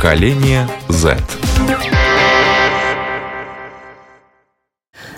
[0.00, 1.14] Поколение Z.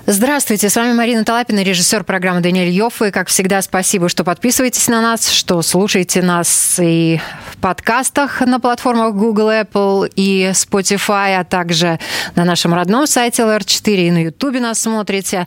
[0.07, 3.03] Здравствуйте, с вами Марина Талапина, режиссер программы Даниэль Йофф.
[3.03, 7.21] И, как всегда, спасибо, что подписываетесь на нас, что слушаете нас и
[7.53, 12.01] в подкастах на платформах Google, Apple и Spotify, а также
[12.35, 15.47] на нашем родном сайте LR4 и на YouTube нас смотрите.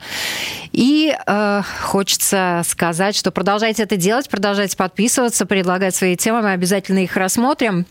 [0.72, 7.00] И э, хочется сказать, что продолжайте это делать, продолжайте подписываться, предлагать свои темы, мы обязательно
[7.00, 7.86] их рассмотрим.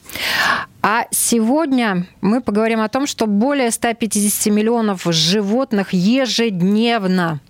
[0.87, 7.41] А сегодня мы поговорим о том, что более 150 миллионов животных ежедневно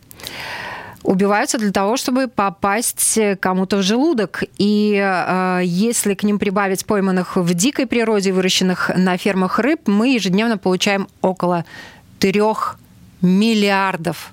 [1.03, 4.45] убиваются для того, чтобы попасть кому-то в желудок.
[4.57, 10.15] И э, если к ним прибавить пойманных в дикой природе, выращенных на фермах рыб, мы
[10.15, 11.65] ежедневно получаем около
[12.21, 12.79] трех
[13.21, 14.33] миллиардов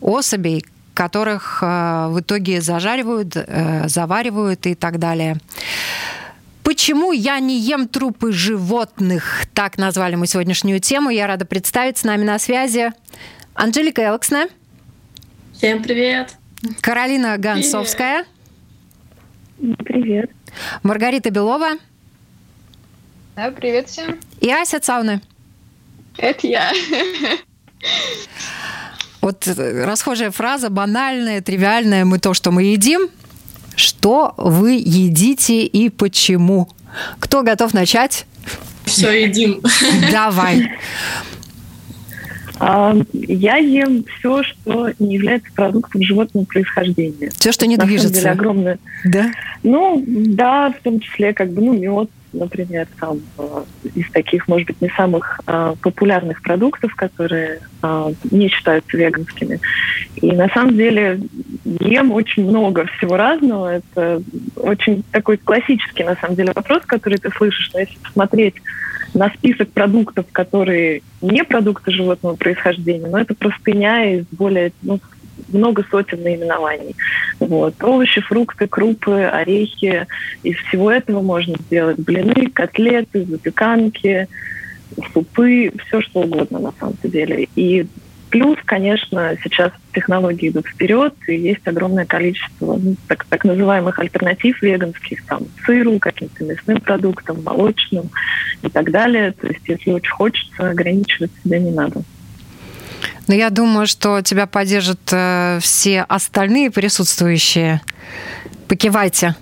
[0.00, 5.38] особей, которых э, в итоге зажаривают, э, заваривают и так далее.
[6.62, 9.46] Почему я не ем трупы животных?
[9.54, 11.10] Так назвали мы сегодняшнюю тему.
[11.10, 12.92] Я рада представить с нами на связи
[13.54, 14.46] Анжелика Элксна.
[15.54, 16.36] Всем привет.
[16.80, 18.24] Каролина Гонцовская.
[19.58, 20.30] Привет.
[20.82, 21.72] Маргарита Белова.
[23.36, 24.18] Да, привет всем.
[24.40, 25.20] И Ася Цауны.
[26.16, 26.72] Это я.
[29.20, 33.08] Вот расхожая фраза, банальная, тривиальная, мы то, что мы едим.
[33.76, 36.68] Что вы едите и почему?
[37.18, 38.26] Кто готов начать?
[38.84, 39.60] Все едим.
[40.10, 40.72] Давай.
[42.58, 47.30] А, я ем все, что не является продуктом животного происхождения.
[47.36, 48.20] Все, что не На движется.
[48.20, 48.78] Самом деле огромное.
[49.04, 49.32] Да?
[49.62, 54.66] Ну, да, в том числе, как бы, ну, мед, например, там, э, из таких, может
[54.66, 59.60] быть, не самых э, популярных продуктов, которые э, не считаются веганскими.
[60.16, 61.20] И на самом деле
[61.64, 63.76] ем очень много всего разного.
[63.76, 64.22] Это
[64.56, 67.70] очень такой классический, на самом деле, вопрос, который ты слышишь.
[67.72, 68.54] Но если посмотреть
[69.14, 75.00] на список продуктов, которые не продукты животного происхождения, но это простыня из более ну,
[75.48, 76.96] много сотен наименований.
[77.40, 77.82] Вот.
[77.82, 80.06] Овощи, фрукты, крупы, орехи.
[80.42, 84.28] Из всего этого можно сделать блины, котлеты, запеканки,
[85.12, 87.48] супы, все что угодно на самом деле.
[87.56, 87.86] И
[88.32, 94.60] плюс, конечно, сейчас технологии идут вперед, и есть огромное количество ну, так, так называемых альтернатив
[94.62, 98.10] веганских, там, сыру, каким-то мясным продуктам, молочным
[98.62, 99.32] и так далее.
[99.32, 102.02] То есть, если очень хочется, ограничивать себя не надо.
[103.28, 107.80] Но я думаю, что тебя поддержат э, все остальные присутствующие.
[108.68, 109.36] Покивайте.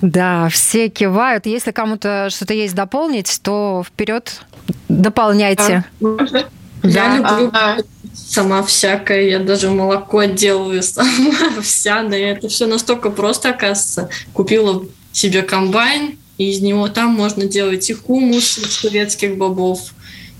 [0.00, 1.46] Да, все кивают.
[1.46, 4.42] Если кому-то что-то есть дополнить, то вперед
[4.88, 5.84] дополняйте.
[6.00, 6.44] Можно?
[6.82, 7.76] Я люблю а,
[8.12, 12.32] сама всякое, я даже молоко делаю сама овсяное.
[12.32, 14.10] Это все настолько просто, оказывается.
[14.32, 19.94] Купила себе комбайн, и из него там можно делать и хумус из турецких бобов,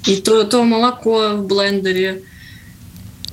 [0.06, 2.22] и то, то молоко в блендере,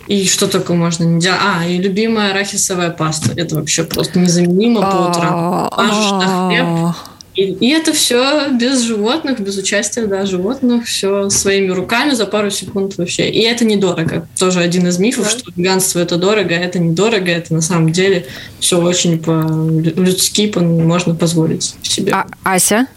[0.10, 1.40] и что только можно не делать?
[1.40, 3.32] А, и любимая арахисовая паста.
[3.36, 5.70] Это вообще просто незаменимо по утрам.
[5.78, 6.96] Мажешь на хлеб.
[7.36, 12.50] И, и это все без животных, без участия да, животных, все своими руками за пару
[12.50, 13.30] секунд вообще.
[13.30, 14.28] И это недорого.
[14.38, 15.30] Тоже один из мифов, да.
[15.30, 18.26] что веганство это дорого, а это недорого, это на самом деле
[18.60, 22.14] все очень по-людски по можно позволить себе.
[22.14, 22.88] А, Ася?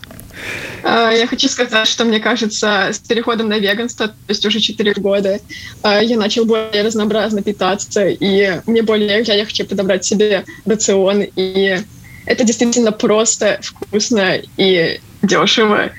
[0.82, 5.38] Я хочу сказать, что мне кажется, с переходом на веганство, то есть уже 4 года,
[5.84, 11.78] я начал более разнообразно питаться, и мне более я хочу подобрать себе рацион, и
[12.26, 15.90] это действительно просто, вкусно и дешево.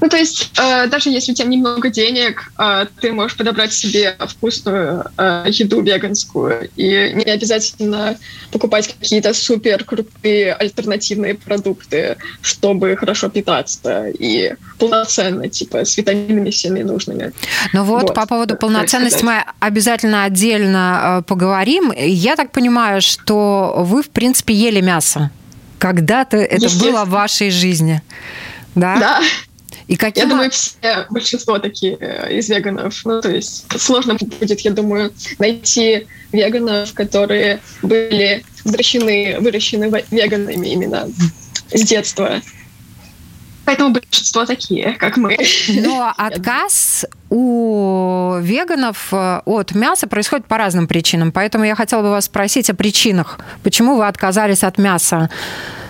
[0.00, 4.16] Ну, то есть, э, даже если у тебя немного денег, э, ты можешь подобрать себе
[4.28, 6.68] вкусную э, еду веганскую.
[6.76, 8.16] И не обязательно
[8.52, 16.82] покупать какие-то супер крутые альтернативные продукты, чтобы хорошо питаться и полноценно, типа, с витаминами всеми
[16.82, 17.32] нужными.
[17.72, 18.14] Ну вот, вот.
[18.14, 21.92] по поводу полноценности мы обязательно отдельно э, поговорим.
[21.96, 25.30] Я так понимаю, что вы, в принципе, ели мясо.
[25.78, 28.02] Когда-то это было в вашей жизни.
[28.74, 28.96] Да?
[28.98, 29.20] Да.
[29.88, 30.24] И каким...
[30.24, 33.00] Я думаю, все, большинство такие э, из веганов.
[33.04, 41.08] Ну, то есть сложно будет, я думаю, найти веганов, которые были выращены, выращены веганами именно
[41.72, 42.42] с детства.
[43.66, 45.36] Поэтому большинство такие, как мы.
[45.68, 51.32] Но отказ у веганов э, от мяса происходит по разным причинам.
[51.32, 53.40] Поэтому я хотела бы вас спросить о причинах.
[53.64, 55.30] Почему вы отказались от мяса?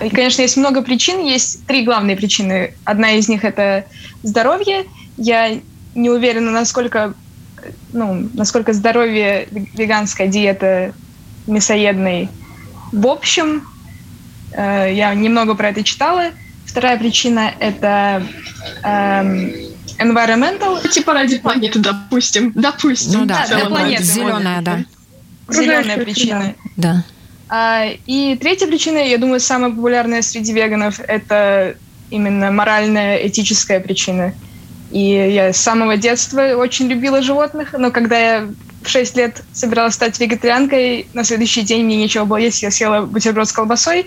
[0.00, 1.22] И, конечно, есть много причин.
[1.22, 2.72] Есть три главные причины.
[2.84, 3.84] Одна из них– это
[4.22, 4.86] здоровье.
[5.18, 5.60] Я
[5.94, 7.12] не уверена, насколько,
[7.92, 10.94] ну, насколько здоровье веганская диета
[11.46, 12.30] мясоедной
[12.90, 13.68] в общем.
[14.52, 16.30] Э, я немного про это читала–
[16.76, 18.22] Вторая причина– это
[18.82, 19.50] эм,
[19.98, 20.86] environmental.
[20.90, 22.52] Типа ради планеты, допустим.
[22.54, 23.20] Допустим.
[23.20, 24.02] Ну да, для планеты.
[24.02, 24.84] Зеленая, да.
[25.48, 26.54] Зеленая причина.
[26.76, 27.02] Да.
[27.48, 31.76] А, и третья причина, я думаю, самая популярная среди веганов, это
[32.10, 34.34] именно моральная, этическая причина.
[34.90, 38.48] И я с самого детства очень любила животных, но когда я
[38.82, 43.06] в 6 лет собиралась стать вегетарианкой, на следующий день мне нечего было есть, я съела
[43.06, 44.04] бутерброд с колбасой.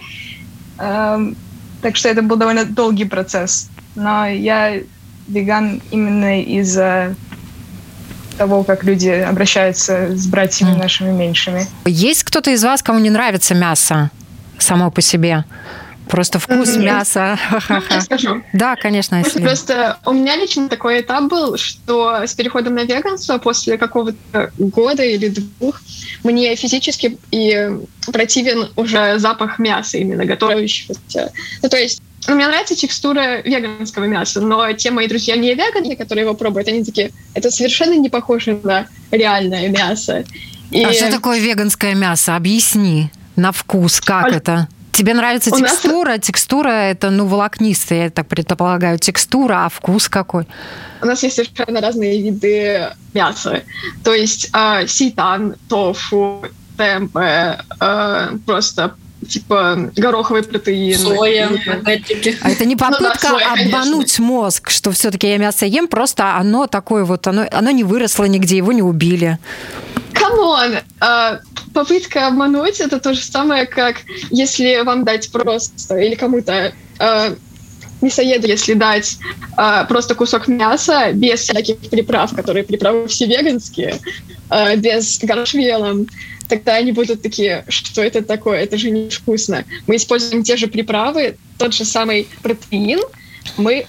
[1.81, 3.69] Так что это был довольно долгий процесс.
[3.95, 4.81] Но я
[5.27, 7.15] веган именно из-за
[8.37, 11.67] того, как люди обращаются с братьями нашими меньшими.
[11.85, 14.11] Есть кто-то из вас, кому не нравится мясо
[14.57, 15.43] само по себе?
[16.09, 17.37] Просто вкус мяса.
[17.69, 18.43] Я скажу.
[18.51, 19.21] Да, конечно.
[19.21, 24.51] Просто, просто у меня лично такой этап был, что с переходом на веганство после какого-то
[24.57, 25.79] года или двух
[26.23, 27.69] мне физически и
[28.11, 31.31] противен уже запах мяса именно готовящегося.
[31.61, 35.95] Ну, то есть ну, мне нравится текстура веганского мяса, но те мои друзья не веганы,
[35.95, 40.25] которые его пробуют, они такие, это совершенно не похоже на реальное мясо.
[40.71, 40.83] И...
[40.83, 42.35] А что такое веганское мясо?
[42.35, 44.35] Объясни на вкус, как а...
[44.35, 44.67] это?
[44.99, 46.09] Тебе нравится У текстура?
[46.09, 46.19] Нас...
[46.19, 50.45] Текстура это, ну, волокнистая, я так предполагаю, текстура, а вкус какой?
[51.01, 53.63] У нас есть совершенно разные виды мяса.
[54.03, 56.43] То есть э, сейтан, тофу,
[56.75, 60.99] темпе, э, просто типа гороховый протеин.
[60.99, 61.49] Соя,
[62.41, 64.25] А это не попытка ну, да, соя, обмануть конечно.
[64.25, 68.57] мозг, что все-таки я мясо ем, просто оно такое вот, оно, оно не выросло нигде,
[68.57, 69.39] его не убили.
[70.29, 70.77] Come on!
[71.01, 71.39] Uh,
[71.73, 73.97] попытка обмануть это то же самое, как
[74.29, 77.37] если вам дать просто или кому-то uh,
[78.01, 79.17] мясоеду, если дать
[79.57, 83.99] uh, просто кусок мяса без всяких приправ, которые приправы все веганские,
[84.77, 86.05] без гаршвела,
[86.47, 89.63] тогда они будут такие, что это такое, это же невкусно.
[89.85, 92.99] Мы используем те же приправы, тот же самый протеин,
[93.57, 93.85] мы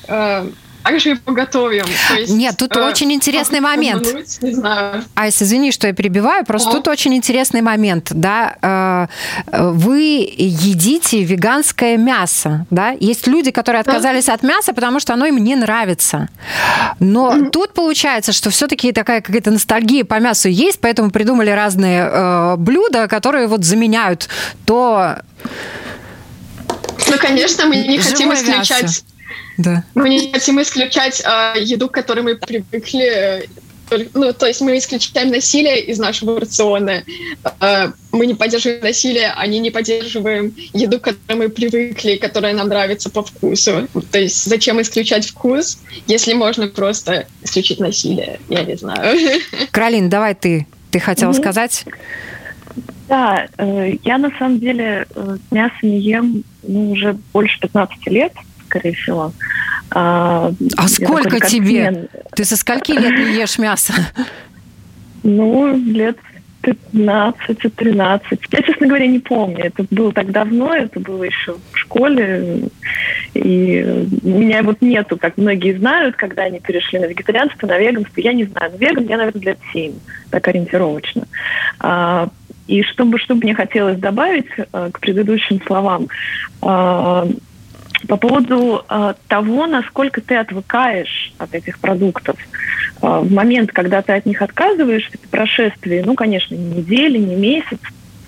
[0.83, 1.85] также его готовим.
[2.09, 4.07] То есть, Нет, тут э, очень интересный момент.
[4.41, 5.05] Не знаю.
[5.15, 6.73] Айс, извини, что я перебиваю, просто О.
[6.75, 9.09] тут очень интересный момент, да.
[9.53, 12.95] Э, вы едите веганское мясо, да.
[12.99, 14.35] Есть люди, которые отказались да.
[14.35, 16.29] от мяса, потому что оно им не нравится.
[16.99, 17.51] Но mm-hmm.
[17.51, 23.09] тут получается, что все-таки такая какая-то ностальгия по мясу есть, поэтому придумали разные э, блюда,
[23.09, 24.29] которые вот заменяют
[24.65, 25.17] то
[27.09, 29.03] ну, конечно, мы не хотим исключать мясо.
[29.57, 29.85] Да.
[29.95, 33.49] Мы не хотим исключать э, еду, к которой мы привыкли.
[34.15, 37.03] Ну, то есть мы исключаем насилие из нашего рациона.
[37.61, 42.69] Э, мы не поддерживаем насилие, они не поддерживаем еду, к которой мы привыкли, которая нам
[42.69, 43.89] нравится по вкусу.
[44.13, 48.41] То есть зачем исключать вкус, если можно просто исключить насилие?
[48.49, 49.19] Я не знаю.
[49.71, 50.67] Каролин, давай ты.
[50.91, 51.41] Ты хотела mm-hmm.
[51.41, 51.85] сказать?
[53.09, 58.33] Да, э, я на самом деле э, мясо не ем ну, уже больше 15 лет
[58.71, 59.33] скорее всего.
[59.91, 62.09] А, а сколько тебе?
[62.35, 63.93] Ты со скольки лет не ешь мясо?
[65.23, 66.17] Ну, лет
[66.63, 68.21] 15-13.
[68.53, 69.65] Я, честно говоря, не помню.
[69.65, 72.69] Это было так давно, это было еще в школе.
[73.35, 78.21] И у меня вот нету, как многие знают, когда они перешли на вегетарианство, на веганство.
[78.21, 78.73] Я не знаю.
[78.79, 79.93] Веган я, наверное, лет 7,
[80.31, 81.27] так ориентировочно.
[81.81, 82.29] А,
[82.67, 86.09] и чтобы, что мне хотелось добавить а, к предыдущим словам,
[86.63, 87.27] а,
[88.11, 92.37] по поводу э, того, насколько ты отвыкаешь от этих продуктов.
[93.01, 97.37] Э, в момент, когда ты от них отказываешься, это прошествие, ну, конечно, не недели, не
[97.37, 97.79] месяц,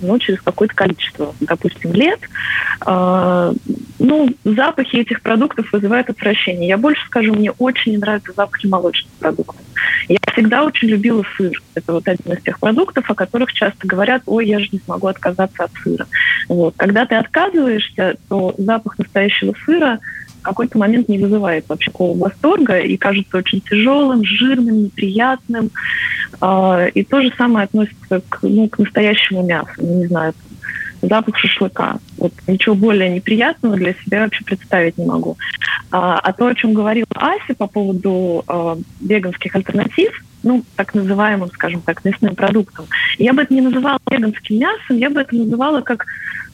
[0.03, 2.21] но через какое-то количество, допустим, лет,
[2.87, 3.53] э,
[3.99, 6.69] ну, запахи этих продуктов вызывают отвращение.
[6.69, 9.63] Я больше скажу, мне очень нравятся запахи молочных продуктов.
[10.09, 11.63] Я всегда очень любила сыр.
[11.75, 15.07] Это вот один из тех продуктов, о которых часто говорят, ой, я же не смогу
[15.07, 16.07] отказаться от сыра.
[16.49, 16.75] Вот.
[16.77, 20.01] Когда ты отказываешься, то запах настоящего сыра
[20.43, 25.71] какой-то момент не вызывает вообще такого восторга и кажется очень тяжелым, жирным, неприятным.
[26.41, 29.71] А, и то же самое относится к, ну, к настоящему мясу.
[29.79, 30.35] Ну, не знаю,
[31.03, 31.99] запах шашлыка.
[32.19, 35.37] Вот ничего более неприятного для себя вообще представить не могу.
[35.91, 41.51] А, а то, о чем говорила Ася по поводу э, веганских альтернатив, ну, так называемым,
[41.51, 42.87] скажем так, мясным продуктом,
[43.19, 46.07] я бы это не называла веганским мясом, я бы это называла как,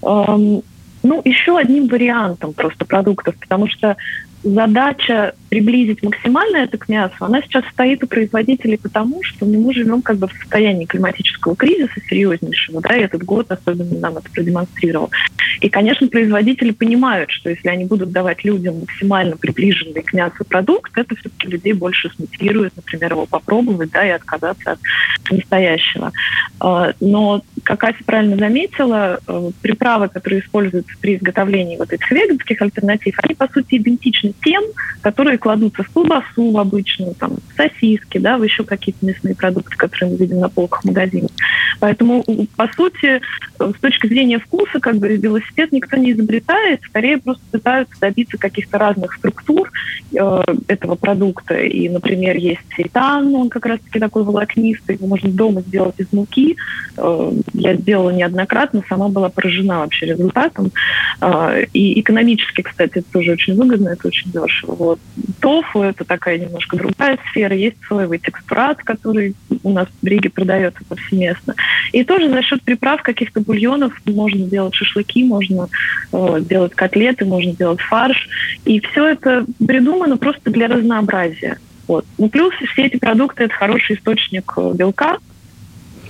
[0.02, 0.62] эм,
[1.02, 3.97] ну, еще одним вариантом просто продуктов, потому что
[4.43, 9.75] задача приблизить максимально это к мясу, она сейчас стоит у производителей потому, что ну, мы
[9.75, 14.31] живем как бы в состоянии климатического кризиса серьезнейшего, да, и этот год особенно нам это
[14.31, 15.11] продемонстрировал.
[15.61, 20.97] И, конечно, производители понимают, что если они будут давать людям максимально приближенный к мясу продукт,
[20.97, 26.12] это все-таки людей больше смотивирует, например, его попробовать, да, и отказаться от настоящего.
[26.61, 32.61] А, но, как Ася правильно заметила, э, приправы, которые используются при изготовлении вот этих веганских
[32.62, 34.62] альтернатив, они, по сути, идентичны тем,
[35.00, 39.76] которые кладутся в колбасу в обычную, там, в сосиски, да, в еще какие-то мясные продукты,
[39.76, 41.30] которые мы видим на полках магазинов.
[41.80, 42.25] Поэтому,
[42.57, 43.21] по сути,
[43.59, 48.78] с точки зрения вкуса, как бы велосипед никто не изобретает, скорее просто пытаются добиться каких-то
[48.78, 49.71] разных структур
[50.12, 51.54] э, этого продукта.
[51.54, 56.57] И, например, есть сейтан, он как раз-таки такой волокнистый, его можно дома сделать из муки.
[56.97, 60.73] Э, я сделала неоднократно, сама была поражена вообще результатом.
[61.21, 64.75] Э, и экономически, кстати, это тоже очень выгодно, это очень дешево.
[64.75, 65.00] Вот.
[65.40, 67.54] Тофу– это такая немножко другая сфера.
[67.54, 71.54] Есть соевый текстурат, который у нас в Риге продается повсеместно.
[71.92, 75.68] И тоже за счет приправ каких-то бульонов можно делать шашлыки, можно
[76.12, 78.28] э, делать котлеты, можно делать фарш.
[78.64, 81.58] И все это придумано просто для разнообразия.
[81.87, 82.04] Вот.
[82.18, 85.18] Ну, плюс все эти продукты– это хороший источник э, белка,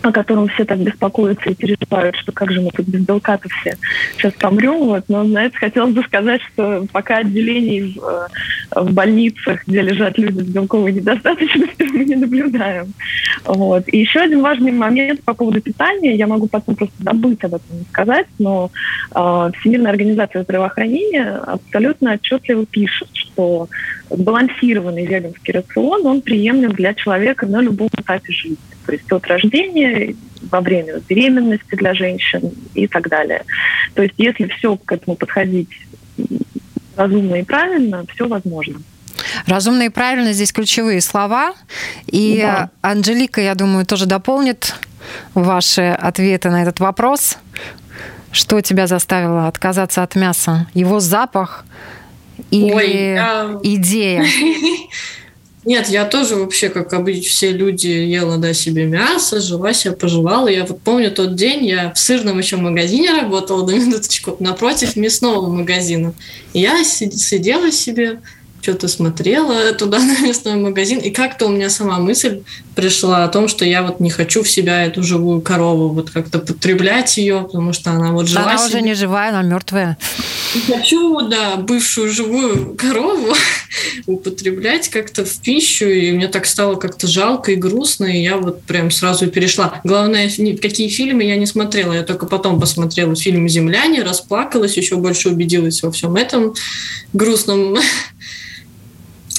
[0.02, 3.76] о котором все так беспокоятся и переживают, что как же мы тут без белка-то все
[4.16, 4.78] сейчас помрем.
[4.78, 5.04] Вот.
[5.08, 8.04] Но, знаете, хотелось бы сказать, что пока отделений в,
[8.76, 12.92] э, в больницах, где лежат люди с белковой недостаточностью, мы не наблюдаем.
[13.44, 13.84] Вот.
[13.88, 16.14] И еще один важный момент по поводу питания.
[16.14, 18.70] Я могу потом просто забыть об этом сказать, но
[19.14, 23.68] э, Всемирная организация здравоохранения абсолютно отчетливо пишет, что
[24.10, 28.56] сбалансированный веганский рацион, он приемлем для человека на любом этапе жизни.
[28.86, 29.87] То есть от рождения,
[30.50, 33.44] во время беременности для женщин и так далее.
[33.94, 35.68] То есть если все к этому подходить
[36.96, 38.80] разумно и правильно, все возможно.
[39.46, 41.54] Разумно и правильно здесь ключевые слова.
[42.06, 42.70] И да.
[42.82, 44.74] Анжелика, я думаю, тоже дополнит
[45.34, 47.38] ваши ответы на этот вопрос.
[48.30, 50.66] Что тебя заставило отказаться от мяса?
[50.74, 51.64] Его запах,
[52.50, 53.58] или Ой, я...
[53.62, 54.24] идея?
[55.68, 60.48] Нет, я тоже вообще, как обычно, все люди ела да, себе мясо, жила себе, пожевала.
[60.48, 65.46] Я вот помню тот день, я в сырном еще магазине работала, на минуточку, напротив мясного
[65.46, 66.14] магазина.
[66.54, 68.22] Я сидела себе,
[68.60, 72.42] что-то смотрела туда на мясной магазин, и как-то у меня сама мысль
[72.74, 76.38] пришла о том, что я вот не хочу в себя эту живую корову вот как-то
[76.38, 78.42] потреблять ее, потому что она вот жива.
[78.42, 78.68] Она себе.
[78.68, 79.98] уже не живая, она мертвая.
[80.66, 83.34] Хочу, да, бывшую живую корову
[84.06, 88.62] употреблять как-то в пищу, и мне так стало как-то жалко и грустно, и я вот
[88.62, 89.80] прям сразу перешла.
[89.84, 95.28] Главное, какие фильмы я не смотрела, я только потом посмотрела фильм «Земляне», расплакалась, еще больше
[95.30, 96.54] убедилась во всем этом
[97.12, 97.76] грустном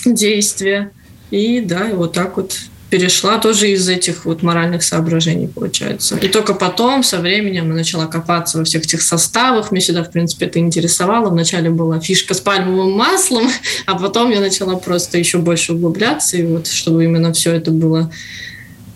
[0.05, 0.91] действия.
[1.31, 2.55] И да, и вот так вот
[2.89, 6.17] перешла тоже из этих вот моральных соображений, получается.
[6.17, 9.71] И только потом, со временем, я начала копаться во всех этих составах.
[9.71, 11.29] Мне всегда, в принципе, это интересовало.
[11.29, 13.47] Вначале была фишка с пальмовым маслом,
[13.85, 18.11] а потом я начала просто еще больше углубляться, и вот чтобы именно все это было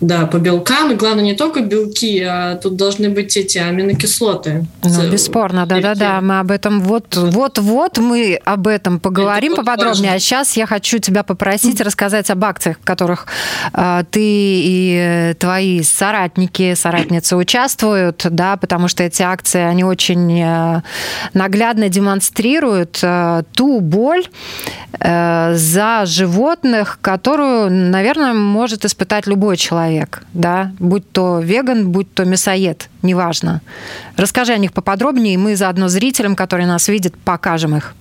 [0.00, 0.92] да, по белкам.
[0.92, 4.66] И главное, не только белки, а тут должны быть эти аминокислоты.
[4.82, 6.20] Ну, бесспорно, да-да-да.
[6.20, 10.12] Мы об этом вот-вот-вот мы об этом поговорим Это поподробнее.
[10.12, 10.16] Важно.
[10.16, 11.84] А сейчас я хочу тебя попросить mm.
[11.84, 13.26] рассказать об акциях, в которых
[13.72, 20.82] э, ты и твои соратники, соратницы участвуют, да, потому что эти акции, они очень э,
[21.34, 24.24] наглядно демонстрируют э, ту боль
[24.98, 32.12] э, за животных, которую, наверное, может испытать любой человек человек, да, будь то веган, будь
[32.12, 33.60] то мясоед, неважно.
[34.16, 37.94] Расскажи о них поподробнее, и мы заодно зрителям, которые нас видят, покажем их.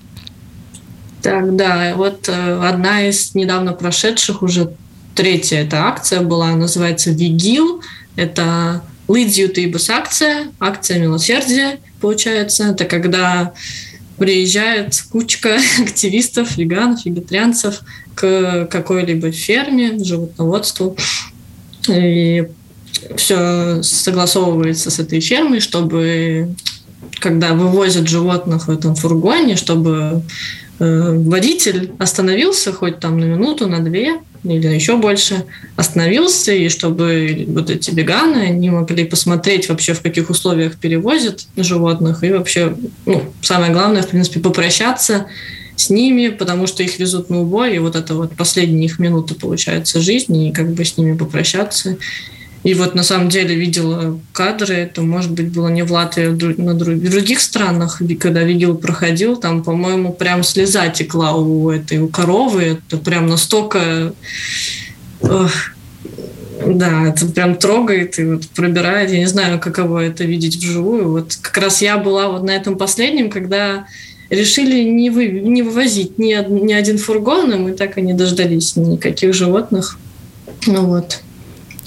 [1.21, 4.73] Так, да, вот э, одна из недавно прошедших, уже
[5.15, 7.81] третья эта акция была, называется «Вигил».
[8.15, 12.65] Это Лидзию Тейбус акция, акция милосердия, получается.
[12.65, 13.53] Это когда
[14.17, 17.81] приезжает кучка активистов, веганов, вегетарианцев
[18.15, 20.95] к какой-либо ферме, животноводству,
[21.87, 22.47] и
[23.15, 26.55] все согласовывается с этой фермой, чтобы
[27.19, 30.23] когда вывозят животных в этом фургоне, чтобы
[30.79, 35.45] э, водитель остановился хоть там на минуту, на две или еще больше,
[35.77, 42.23] остановился, и чтобы вот эти веганы, они могли посмотреть вообще, в каких условиях перевозят животных,
[42.23, 42.75] и вообще,
[43.05, 45.27] ну, самое главное, в принципе, попрощаться
[45.75, 49.35] с ними, потому что их везут на убой, и вот это вот последние их минуты,
[49.35, 51.97] получается, жизни, и как бы с ними попрощаться.
[52.63, 56.61] И вот на самом деле видела кадры, это, может быть, было не в Латвии, а
[56.61, 62.79] на других странах, когда видео проходил, там, по-моему, прям слеза текла у этой, у коровы,
[62.87, 64.13] это прям настолько...
[65.21, 65.51] Ох,
[66.65, 69.11] да, это прям трогает и вот пробирает.
[69.11, 71.11] Я не знаю, каково это видеть вживую.
[71.11, 73.85] Вот как раз я была вот на этом последнем, когда
[74.33, 78.75] решили не, вы, не вывозить ни, ни один фургон, и мы так и не дождались
[78.75, 79.97] никаких животных.
[80.65, 81.21] Ну вот.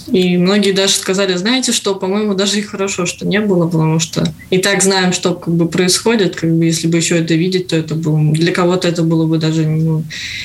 [0.09, 4.33] И многие даже сказали, знаете что, по-моему, даже и хорошо, что не было, потому что
[4.51, 7.77] и так знаем, что как бы происходит, как бы если бы еще это видеть, то
[7.77, 10.05] это было для кого-то это было бы даже ну,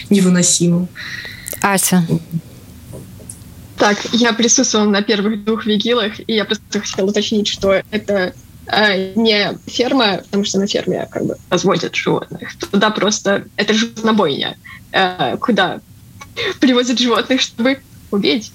[0.10, 0.88] невыносимо.
[1.62, 2.08] Ася.
[3.78, 8.34] Так, я присутствовала на первых двух вигилах, и я просто хотела уточнить, что это
[8.68, 12.56] не ферма, потому что на ферме как бы разводят животных.
[12.58, 14.58] Туда просто это животнобойня,
[14.92, 15.80] э, куда
[16.60, 17.80] привозят животных, чтобы
[18.12, 18.52] убить.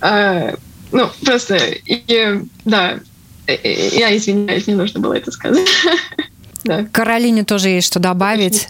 [0.00, 0.54] Э,
[0.92, 3.00] ну, просто, и, да,
[3.46, 5.68] я извиняюсь, мне нужно было это сказать.
[6.64, 6.86] да.
[6.92, 8.68] Каролине тоже есть что добавить.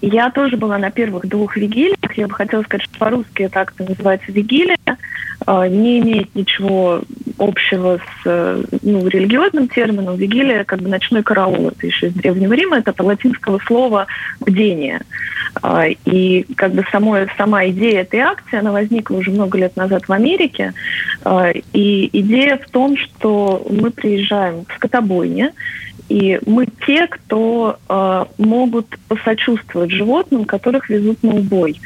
[0.00, 2.16] Я тоже была на первых двух вигилиях.
[2.16, 4.78] Я бы хотела сказать, что по-русски это акция называется «Вигилия».
[5.46, 7.02] А, не имеет ничего
[7.40, 10.16] общего с ну, религиозным термином.
[10.16, 14.06] Вигилия, как бы ночной караул, это еще из Древнего Рима, это от латинского слова
[14.40, 15.00] «бдение».
[15.62, 20.06] А, и как бы само, сама идея этой акции, она возникла уже много лет назад
[20.06, 20.74] в Америке.
[21.24, 25.52] А, и идея в том, что мы приезжаем в скотобойне,
[26.10, 31.80] и мы те, кто э, могут посочувствовать животным, которых везут на убой.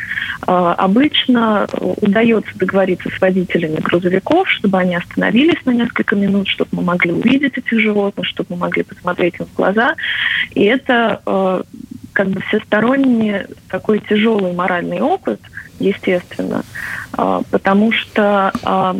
[0.47, 1.69] Э, обычно
[2.00, 7.59] удается договориться с водителями грузовиков, чтобы они остановились на несколько минут, чтобы мы могли увидеть
[7.59, 9.95] этих животных, чтобы мы могли посмотреть им в глаза.
[10.54, 11.62] И это э,
[12.14, 15.40] как бы всесторонний такой тяжелый моральный опыт,
[15.78, 16.64] естественно,
[17.19, 18.95] э, потому что э,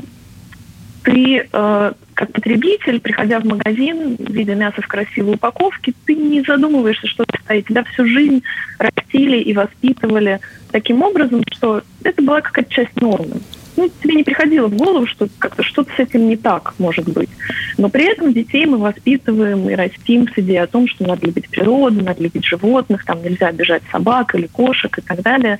[1.05, 7.07] ты э, как потребитель, приходя в магазин, видя мясо в красивой упаковке, ты не задумываешься,
[7.07, 7.67] что это стоит.
[7.67, 8.43] Тебя всю жизнь
[8.79, 10.41] растили и воспитывали
[10.73, 13.41] таким образом, что это была какая-то часть нормы
[13.77, 17.31] ну, тебе не приходило в голову, что как-то что-то с этим не так может быть.
[17.77, 21.49] Но при этом детей мы воспитываем и растим с идеей о том, что надо любить
[21.49, 25.59] природу, надо любить животных, там нельзя обижать собак или кошек и так далее.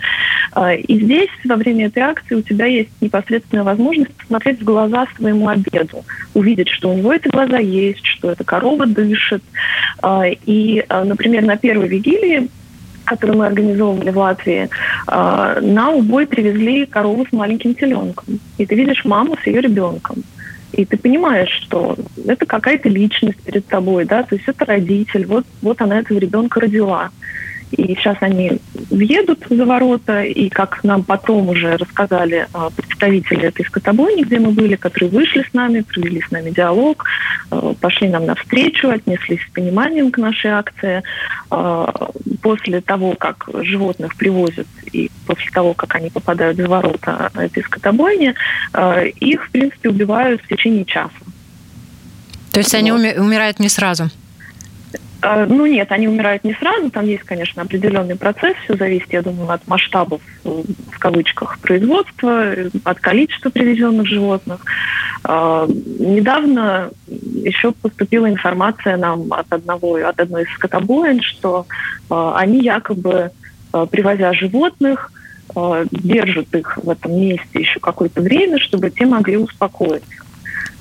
[0.53, 5.07] А, и здесь во время этой акции у тебя есть непосредственная возможность посмотреть в глаза
[5.17, 6.05] своему обеду,
[6.35, 9.43] увидеть, что у него эти глаза есть, что эта корова дышит.
[10.03, 12.49] А, и, а, например, на первой вигилии
[13.05, 14.69] который мы организовывали в Латвии,
[15.07, 18.41] а, на убой привезли корову с маленьким теленком.
[18.59, 20.25] И ты видишь маму с ее ребенком.
[20.73, 25.45] И ты понимаешь, что это какая-то личность перед тобой, да, то есть это родитель, вот,
[25.63, 27.11] вот она этого ребенка родила.
[27.73, 28.59] И сейчас они
[28.91, 34.53] въедут за ворота, и как нам потом уже рассказали а, представители этой скотобойни, где мы
[34.53, 37.05] были, которые вышли с нами, провели с нами диалог,
[37.51, 41.03] а, пошли нам навстречу, отнеслись с пониманием к нашей акции.
[41.51, 42.11] А,
[42.43, 48.35] после того, как животных привозят и после того, как они попадают за ворота этой скотобойни,
[49.21, 51.11] их, в принципе, убивают в течение часа.
[52.53, 52.79] То есть вот.
[52.79, 54.11] они умирают не сразу?
[55.25, 59.23] А, ну нет, они умирают не сразу, там есть, конечно, определенный процесс, все зависит, я
[59.23, 62.53] думаю, от масштабов, э, в кавычках, производства,
[62.85, 64.61] от количества привезенных животных.
[65.25, 71.67] А, недавно еще поступила информация нам от одного, от одной из скотобоин, что
[72.11, 73.31] а, они якобы,
[73.91, 75.11] привозя животных,
[75.91, 80.07] держат их в этом месте еще какое-то время, чтобы те могли успокоиться.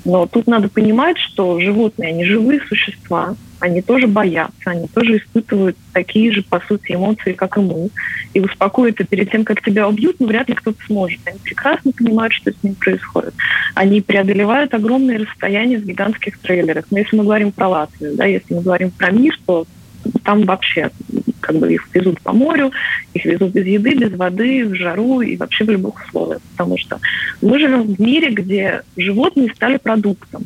[0.04, 5.76] Но тут надо понимать, что животные, они живые существа, они тоже боятся, они тоже испытывают
[5.92, 7.88] такие же, по сути, эмоции, как и мы.
[8.32, 11.20] И успокоить это перед тем, как тебя убьют, ну, вряд ли кто-то сможет.
[11.24, 13.34] Они прекрасно понимают, что с ним происходит.
[13.74, 16.86] Они преодолевают огромные расстояния в гигантских трейлерах.
[16.90, 19.66] Но если мы говорим про Латвию, да, если мы говорим про мир, то
[20.22, 20.90] там вообще
[21.40, 22.72] как бы их везут по морю,
[23.12, 26.40] их везут без еды, без воды, в жару и вообще в любых условиях.
[26.56, 26.98] Потому что
[27.42, 30.44] мы живем в мире, где животные стали продуктом.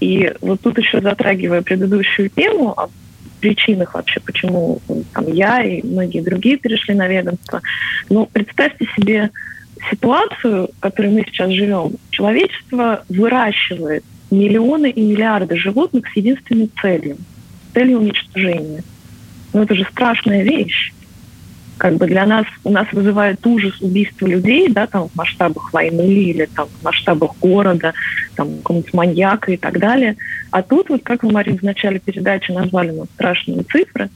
[0.00, 2.88] И вот тут еще затрагивая предыдущую тему о
[3.40, 4.80] причинах вообще, почему
[5.12, 7.60] там, я и многие другие перешли на веганство.
[8.08, 9.30] Ну, представьте себе
[9.90, 11.92] ситуацию, в которой мы сейчас живем.
[12.10, 17.16] Человечество выращивает миллионы и миллиарды животных с единственной целью–
[17.74, 18.82] целью уничтожения–
[19.56, 20.92] ну это же страшная вещь
[21.78, 26.08] как бы для нас, у нас вызывает ужас убийство людей, да, там в масштабах войны
[26.08, 27.92] или там в масштабах города,
[28.34, 30.16] там какого-нибудь маньяка и так далее.
[30.50, 34.10] А тут, вот как вы, Марин, в начале передачи назвали нам страшные цифры,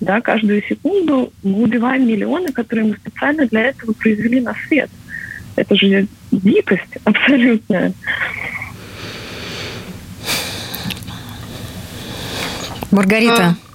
[0.00, 4.90] да, каждую секунду мы убиваем миллионы, которые мы специально для этого произвели на свет.
[5.56, 7.94] Это же дикость абсолютная.
[12.90, 13.56] Маргарита.
[13.60, 13.65] А,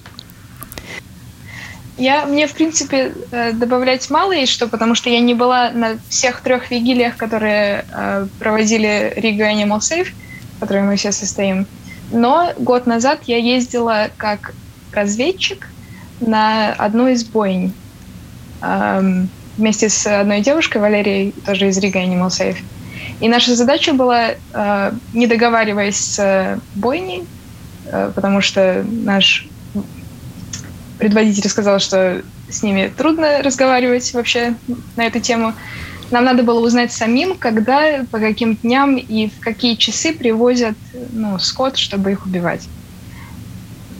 [1.98, 5.98] я, мне, в принципе, э, добавлять мало есть что, потому что я не была на
[6.08, 10.08] всех трех вигилиях, которые э, проводили Рига Animal Safe,
[10.56, 11.66] в которой мы все состоим.
[12.10, 14.54] Но год назад я ездила как
[14.92, 15.68] разведчик
[16.20, 17.72] на одну из бойнь
[18.60, 22.58] эм, вместе с одной девушкой, Валерией, тоже из Рига Animal Safe.
[23.20, 27.24] И наша задача была, э, не договариваясь с бойней,
[28.14, 29.46] потому что наш
[31.02, 34.54] предводитель сказал, что с ними трудно разговаривать вообще
[34.94, 35.52] на эту тему.
[36.12, 40.76] Нам надо было узнать самим, когда, по каким дням и в какие часы привозят
[41.10, 42.68] ну, скот, чтобы их убивать.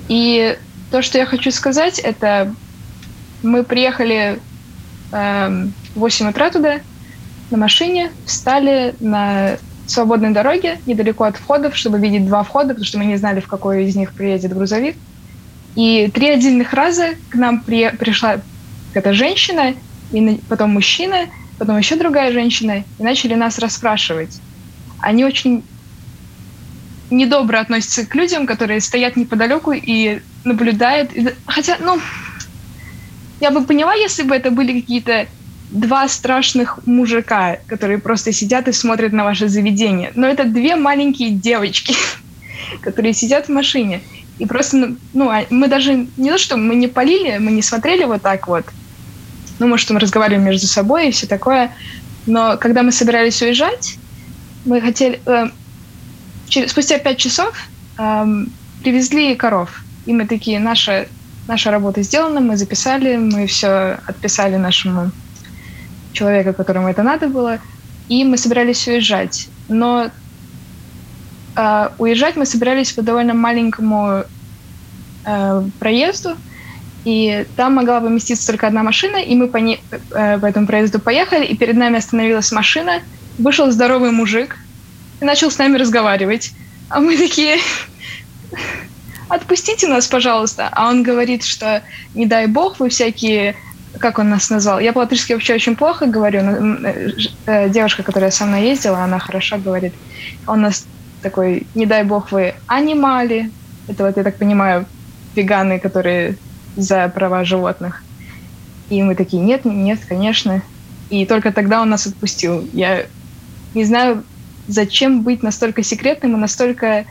[0.08, 0.56] И
[0.92, 2.54] то, что я хочу сказать, это
[3.42, 4.38] мы приехали
[5.10, 6.78] э, в 8 утра туда
[7.50, 9.56] на машине, встали на
[9.88, 13.48] свободной дороге недалеко от входов, чтобы видеть два входа, потому что мы не знали, в
[13.48, 14.96] какой из них приедет грузовик.
[15.74, 18.40] И три отдельных раза к нам при, пришла
[18.94, 19.74] эта женщина,
[20.12, 21.26] и потом мужчина,
[21.58, 24.40] потом еще другая женщина, и начали нас расспрашивать.
[25.00, 25.64] Они очень
[27.10, 31.10] недобро относятся к людям, которые стоят неподалеку и наблюдают.
[31.46, 32.00] Хотя, ну,
[33.40, 35.26] я бы поняла, если бы это были какие-то
[35.70, 40.12] два страшных мужика, которые просто сидят и смотрят на ваше заведение.
[40.14, 41.94] Но это две маленькие девочки,
[42.82, 44.02] которые сидят в машине.
[44.38, 47.62] И просто, ну, ну, а мы даже не то, что мы не полили, мы не
[47.62, 48.64] смотрели вот так вот.
[49.58, 51.70] Ну, может, мы разговаривали между собой и все такое.
[52.26, 53.98] Но когда мы собирались уезжать,
[54.64, 55.20] мы хотели...
[55.26, 55.48] Э,
[56.48, 57.68] через, спустя пять часов
[57.98, 58.24] э,
[58.82, 59.82] привезли коров.
[60.06, 61.06] И мы такие, наша,
[61.46, 65.12] наша работа сделана, мы записали, мы все отписали нашему
[66.12, 67.58] человеку, которому это надо было.
[68.08, 69.48] И мы собирались уезжать.
[69.68, 70.10] Но
[71.56, 74.24] э, уезжать мы собирались по довольно маленькому
[75.24, 76.36] э, проезду,
[77.04, 81.00] и там могла поместиться только одна машина, и мы по, не, э, по этому проезду
[81.00, 83.00] поехали, и перед нами остановилась машина,
[83.38, 84.56] вышел здоровый мужик
[85.20, 86.52] и начал с нами разговаривать.
[86.88, 87.58] А мы такие,
[89.28, 90.68] отпустите нас, пожалуйста.
[90.70, 91.82] А он говорит, что
[92.14, 93.56] не дай бог, вы всякие
[93.98, 94.80] как он нас назвал?
[94.80, 96.42] Я по-латышски вообще очень плохо говорю.
[96.42, 96.88] Но
[97.46, 99.92] э, девушка, которая со мной ездила, она хорошо говорит.
[100.46, 100.86] Он нас
[101.22, 103.50] такой, не дай бог вы анимали.
[103.88, 104.86] Это вот, я так понимаю,
[105.34, 106.36] веганы, которые
[106.76, 108.02] за права животных.
[108.90, 110.62] И мы такие, нет, нет, конечно.
[111.10, 112.68] И только тогда он нас отпустил.
[112.72, 113.06] Я
[113.74, 114.24] не знаю,
[114.68, 117.04] зачем быть настолько секретным и настолько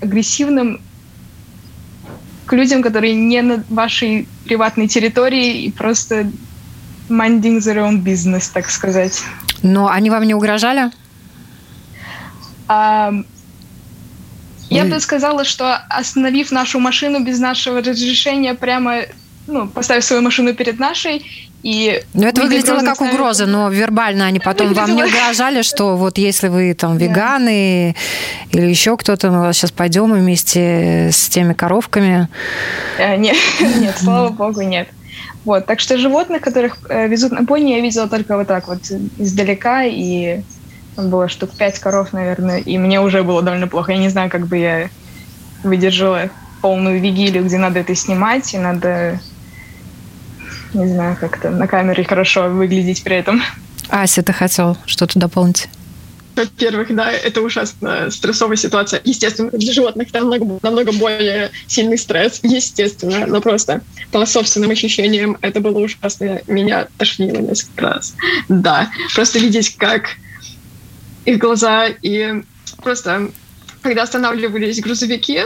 [0.00, 0.80] агрессивным
[2.46, 6.30] к людям, которые не на вашей приватной территории и просто
[7.08, 9.22] minding their own business, так сказать.
[9.62, 10.90] Но они вам не угрожали?
[14.70, 19.02] Я бы сказала, что остановив нашу машину без нашего разрешения, прямо
[19.46, 21.24] ну, поставив свою машину перед нашей,
[21.62, 24.86] и ну, это выглядело как угроза, но вербально они потом выглядело...
[24.86, 27.94] вам не угрожали, что вот если вы там веганы
[28.52, 28.58] да.
[28.58, 32.28] или еще кто-то, мы сейчас пойдем вместе с теми коровками.
[32.98, 33.36] А, нет,
[33.76, 34.88] нет, слава богу, нет.
[35.44, 38.80] Вот, так что животных, которых э, везут на пони, я видела только вот так вот
[39.18, 40.42] издалека, и
[40.96, 43.92] было штук пять коров, наверное, и мне уже было довольно плохо.
[43.92, 44.90] Я не знаю, как бы я
[45.62, 46.30] выдержала
[46.62, 49.20] полную вигилию, где надо это снимать, и надо
[50.74, 53.42] не знаю, как-то на камере хорошо выглядеть при этом.
[53.88, 55.68] Ася, ты хотел что-то дополнить?
[56.36, 59.00] Во-первых, да, это ужасно стрессовая ситуация.
[59.04, 65.36] Естественно, для животных там намного, намного более сильный стресс, естественно, но просто по собственным ощущениям
[65.42, 66.40] это было ужасно.
[66.46, 68.14] Меня тошнило несколько раз.
[68.48, 70.16] Да, просто видеть, как
[71.24, 72.42] их глаза и
[72.82, 73.30] просто,
[73.82, 75.40] когда останавливались грузовики,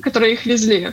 [0.00, 0.92] которые их везли,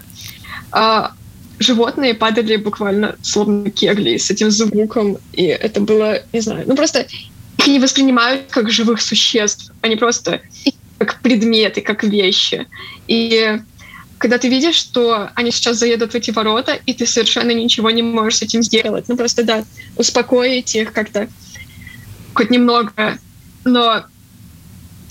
[0.71, 1.13] а,
[1.59, 7.07] животные падали буквально словно кегли с этим звуком, и это было, не знаю, ну просто
[7.57, 10.41] их не воспринимают как живых существ, они просто
[10.97, 12.67] как предметы, как вещи.
[13.07, 13.59] И
[14.17, 18.01] когда ты видишь, что они сейчас заедут в эти ворота, и ты совершенно ничего не
[18.01, 19.65] можешь с этим сделать, ну просто, да,
[19.97, 21.27] успокоить их как-то
[22.33, 23.17] хоть немного,
[23.63, 24.05] но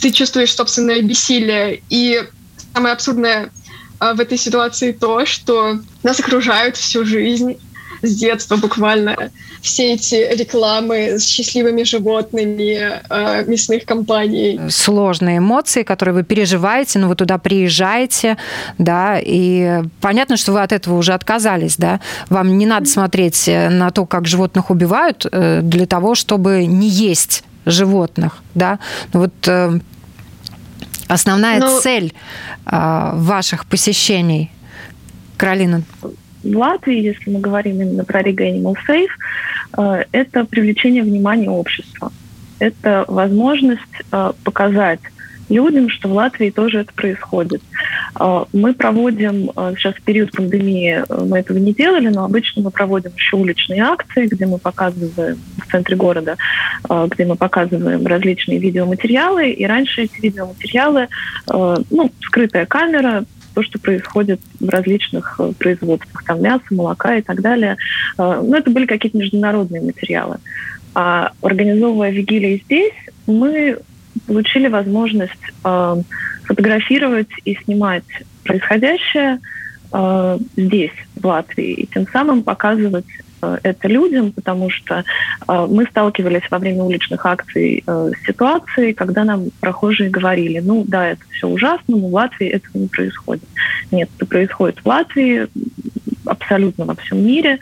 [0.05, 1.81] ты чувствуешь собственное бессилие.
[1.89, 2.23] И
[2.75, 3.49] самое абсурдное
[3.99, 7.57] а, в этой ситуации то, что нас окружают всю жизнь
[8.03, 9.31] с детства буквально
[9.63, 14.61] все эти рекламы с счастливыми животными э, мясных компаний.
[14.69, 18.37] Сложные эмоции, которые вы переживаете, но вы туда приезжаете,
[18.77, 22.01] да, и понятно, что вы от этого уже отказались, да.
[22.29, 27.43] Вам не надо смотреть на то, как животных убивают, э, для того, чтобы не есть
[27.67, 28.79] животных, да.
[29.13, 29.81] Вот э,
[31.09, 31.67] Основная Но...
[31.67, 32.13] Ну, цель
[32.67, 34.51] э, ваших посещений
[35.37, 35.83] Каролина?
[36.03, 42.13] В Латвии, если мы говорим именно про Riga Animal Safe, это привлечение внимания общества.
[42.59, 43.81] Это возможность
[44.45, 45.01] показать
[45.49, 47.63] людям, что в Латвии тоже это происходит.
[48.15, 52.63] А, мы проводим, а, сейчас в период пандемии э, мы этого не делали, но обычно
[52.63, 56.37] мы проводим еще уличные акции, где мы показываем в центре города,
[56.89, 59.51] а, где мы показываем различные видеоматериалы.
[59.51, 61.09] И раньше эти видеоматериалы,
[61.47, 67.41] ну, скрытая камера, то, что происходит в различных э, производствах, там мясо, молока и так
[67.41, 67.77] далее.
[68.19, 70.39] Ну, это были какие-то международные материалы.
[70.95, 72.93] А организовывая вигилии здесь,
[73.27, 73.79] мы
[74.27, 75.33] получили возможность
[75.65, 75.97] э,
[76.45, 78.05] фотографировать и снимать
[78.45, 79.41] происходящее
[79.93, 83.07] э, здесь, в Латвии, и тем самым показывать
[83.43, 85.05] э, это людям, потому что
[85.49, 90.85] э, мы сталкивались во время уличных акций э, с ситуацией, когда нам прохожие говорили, ну
[90.87, 93.45] да, это все ужасно, но в Латвии этого не происходит.
[93.91, 95.49] Нет, это происходит в Латвии,
[96.27, 97.59] абсолютно во всем мире.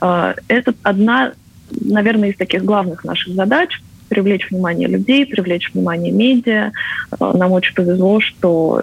[0.00, 1.32] Э, это одна,
[1.70, 6.72] наверное, из таких главных наших задач– привлечь внимание людей, привлечь внимание медиа.
[7.18, 8.82] Э, нам очень повезло, что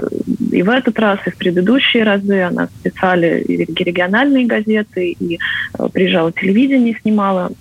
[0.52, 5.40] и в этот раз, и в предыдущие разы она писали и региональные газеты, и
[5.78, 7.52] э, приезжало телевидение, снимало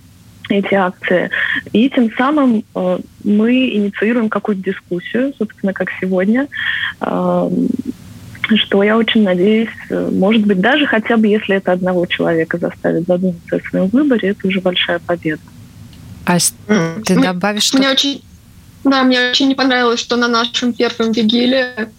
[0.49, 1.31] эти акции.
[1.73, 6.49] И тем самым э, мы инициируем какую-то дискуссию, собственно, как сегодня,
[8.57, 13.57] что я очень надеюсь, может быть, даже хотя бы если это одного человека заставит задуматься
[13.57, 15.41] о своем выборе, это уже большая победа.
[16.27, 18.23] Ась, ты добавишь что Мне очень,
[18.85, 21.91] да, мне очень не понравилось, что на нашем первом вигиле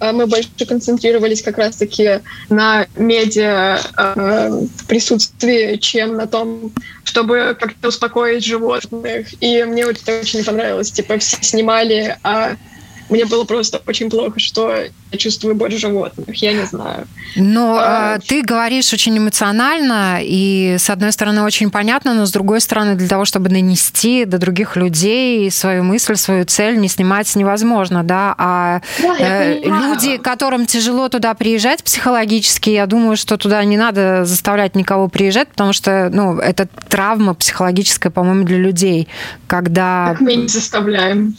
[0.00, 6.72] э, мы больше концентрировались как раз-таки на медиа э, присутствии, чем на том,
[7.04, 9.28] чтобы как-то успокоить животных.
[9.40, 10.90] И мне это очень не понравилось.
[10.90, 12.56] Типа все снимали, а
[13.08, 14.72] мне было просто очень плохо, что
[15.12, 17.06] я чувствую боль животных, я не знаю.
[17.36, 18.18] Но а, а...
[18.18, 23.08] ты говоришь очень эмоционально, и с одной стороны очень понятно, но с другой стороны для
[23.08, 28.80] того, чтобы нанести до других людей свою мысль, свою цель, не снимать невозможно, да, а
[29.00, 34.74] да, э, люди, которым тяжело туда приезжать психологически, я думаю, что туда не надо заставлять
[34.74, 39.08] никого приезжать, потому что, ну, это травма психологическая, по-моему, для людей,
[39.46, 40.08] когда...
[40.10, 41.36] Как мы не заставляем.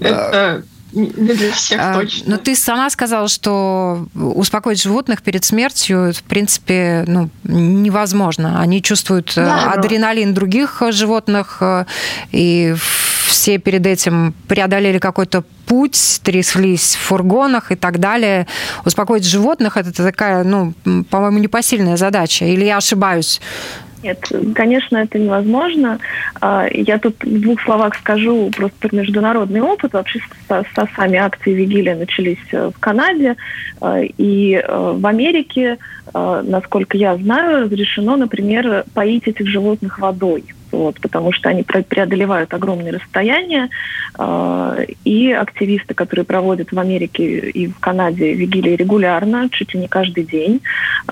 [0.00, 2.30] Это не для всех а, точно.
[2.30, 8.60] Но ты сама сказала, что успокоить животных перед смертью, в принципе, ну, невозможно.
[8.60, 11.84] Они чувствуют э, да, адреналин других животных, э,
[12.32, 12.74] и
[13.26, 18.46] все перед этим преодолели какой-то путь, тряслись в фургонах и так далее.
[18.86, 20.72] Успокоить животных– это такая, ну,
[21.10, 22.46] по-моему, непосильная задача.
[22.46, 23.40] Или я ошибаюсь?
[24.02, 25.98] Нет, конечно, это невозможно.
[26.40, 29.92] А, я тут в двух словах скажу просто про международный опыт.
[29.92, 33.36] Вообще со, со сами акции Вигилия начались э, в Канаде
[33.80, 35.78] э, и э, в Америке,
[36.14, 42.92] насколько я знаю, разрешено, например, поить этих животных водой вот, потому что они преодолевают огромные
[42.92, 43.68] расстояния,
[44.18, 49.88] э, и активисты, которые проводят в Америке и в Канаде вигилии регулярно, чуть ли не
[49.88, 50.60] каждый день,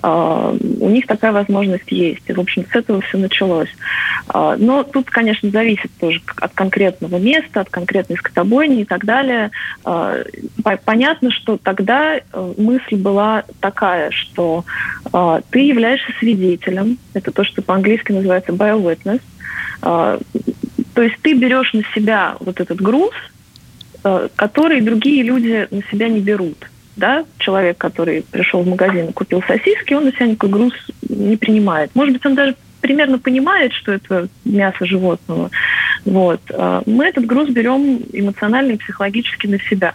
[0.03, 2.23] э, у них такая возможность есть.
[2.27, 3.71] И, в общем, с этого все началось.
[4.33, 9.51] Э, но тут, конечно, зависит тоже от конкретного места, от конкретной скотобойни и так далее.
[10.85, 14.65] Понятно, что тогда э, мысль была такая, что
[15.51, 19.37] ты являешься свидетелем, это то, что по-английски называется bio-witness, а,
[20.97, 23.15] то есть ты берешь на себя вот этот груз,
[24.03, 26.57] а, который другие люди на себя не берут.
[26.97, 27.25] Да?
[27.39, 30.73] Человек, который пришел в магазин и купил сосиски, он на себя никакой груз
[31.09, 31.91] не принимает.
[31.95, 35.51] Может быть, он даже примерно понимает, что это мясо животного.
[36.07, 36.41] Вот.
[36.55, 39.95] А, мы этот груз берем эмоционально и психологически на себя.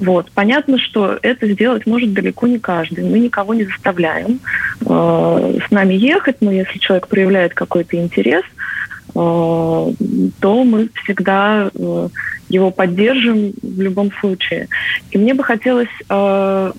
[0.00, 0.32] Вот.
[0.32, 3.04] Понятно, что это сделать может далеко не каждый.
[3.04, 4.40] Мы никого не заставляем
[4.80, 8.79] с нами ехать, но если человек проявляет какой-то интерес– Э,
[9.12, 12.08] то мы всегда э,
[12.48, 14.68] его поддержим в любом случае.
[15.10, 16.72] И мне бы хотелось э,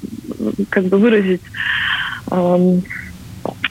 [0.69, 1.41] как бы выразить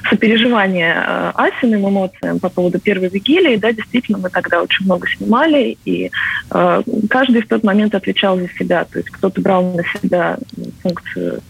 [0.08, 0.94] сопереживание
[1.34, 3.56] Асиным эмоциям по поводу первой вигилии.
[3.56, 6.10] Да, действительно, мы тогда очень много снимали, и
[6.50, 8.84] э, каждый в тот момент отвечал за себя.
[8.84, 10.38] То есть кто-то брал на себя
[10.82, 11.40] функцию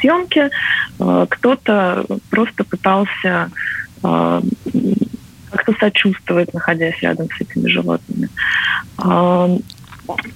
[0.00, 0.50] съемки,
[0.98, 3.50] э, кто-то просто пытался
[4.02, 4.40] э,
[5.50, 8.28] как-то сочувствовать, находясь рядом с этими животными.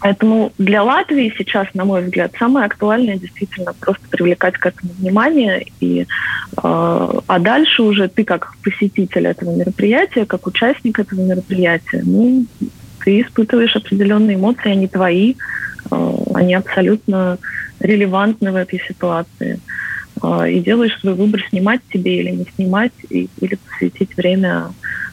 [0.01, 5.67] Поэтому для Латвии сейчас, на мой взгляд, самое актуальное действительно просто привлекать к этому внимание.
[5.81, 6.07] И,
[6.57, 12.47] а дальше уже ты как посетитель этого мероприятия, как участник этого мероприятия, ну,
[13.05, 15.35] ты испытываешь определенные эмоции, они твои,
[15.91, 17.39] они абсолютно
[17.81, 19.55] релевантны в этой ситуации.
[19.55, 19.94] э,
[20.49, 24.73] и делаешь свой выбор, снимать тебе или не снимать, и, или посвятить время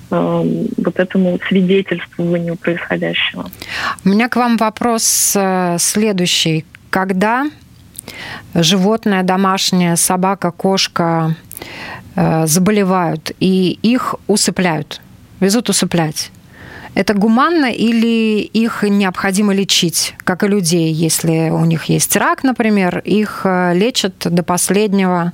[0.09, 3.49] э, вот этому свидетельствованию происходящего.
[4.05, 6.65] У меня к вам вопрос э, следующий.
[6.89, 7.45] Когда
[8.53, 11.35] животное домашнее, собака, кошка
[12.15, 15.01] э, заболевают и их усыпляют,
[15.39, 16.31] везут усыплять,
[16.93, 22.99] это гуманно или их необходимо лечить, как и людей, если у них есть рак, например,
[22.99, 25.31] их э, лечат до последнего.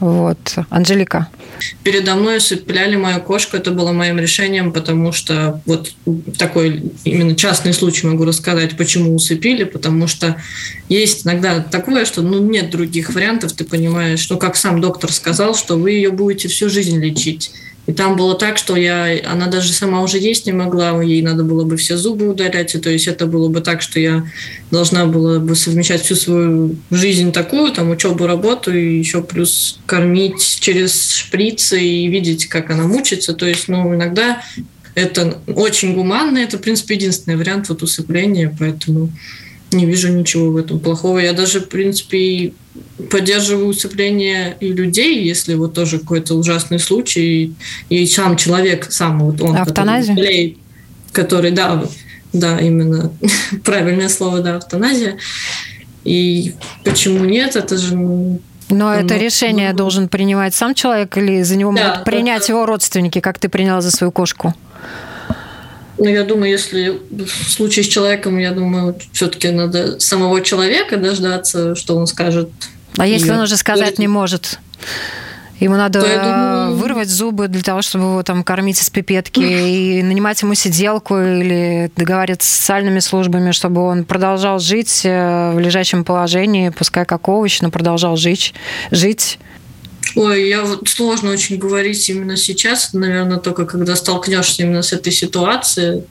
[0.00, 0.58] Вот.
[0.70, 1.28] Анжелика.
[1.82, 5.92] Передо мной усыпляли мою кошку, это было моим решением, потому что вот
[6.36, 10.36] такой именно частный случай могу рассказать, почему усыпили, потому что
[10.88, 15.54] есть иногда такое, что ну, нет других вариантов, ты понимаешь, ну как сам доктор сказал,
[15.54, 17.52] что вы ее будете всю жизнь лечить.
[17.86, 21.44] И там было так, что я, она даже сама уже есть не могла, ей надо
[21.44, 24.26] было бы все зубы удалять, и то есть это было бы так, что я
[24.70, 30.58] должна была бы совмещать всю свою жизнь такую, там учебу, работу, и еще плюс кормить
[30.60, 33.34] через шприцы и видеть, как она мучится.
[33.34, 34.42] То есть, ну, иногда
[34.94, 39.10] это очень гуманно, это, в принципе, единственный вариант вот усыпления, поэтому
[39.74, 41.18] не вижу ничего в этом плохого.
[41.18, 42.52] Я даже, в принципе,
[43.10, 47.54] поддерживаю усыпление и людей, если вот тоже какой-то ужасный случай,
[47.88, 50.14] и сам человек, сам вот он, Автоназия?
[50.14, 50.58] Который,
[51.12, 51.84] который, да,
[52.32, 53.12] да, именно
[53.64, 55.18] правильное слово, да, автоназия.
[56.04, 57.94] И почему нет, это же
[58.70, 62.46] но ну, это решение ну, должен принимать сам человек или за него да, могут принять
[62.46, 64.54] да, его родственники, как ты приняла за свою кошку?
[65.98, 71.74] Ну, я думаю, если в случае с человеком, я думаю, все-таки надо самого человека дождаться,
[71.74, 72.50] что он скажет.
[72.96, 74.58] А если он уже сказать не может?
[75.60, 76.76] Ему надо думаю...
[76.76, 81.90] вырвать зубы для того, чтобы его там кормить из пипетки и нанимать ему сиделку или
[81.96, 87.60] договариваться с социальными службами, чтобы он продолжал жить э, в лежачем положении, пускай как овощ,
[87.60, 88.52] но продолжал жить.
[88.90, 89.38] жить.
[90.14, 95.12] Ой, я вот сложно очень говорить именно сейчас, наверное, только когда столкнешься именно с этой
[95.12, 96.04] ситуацией.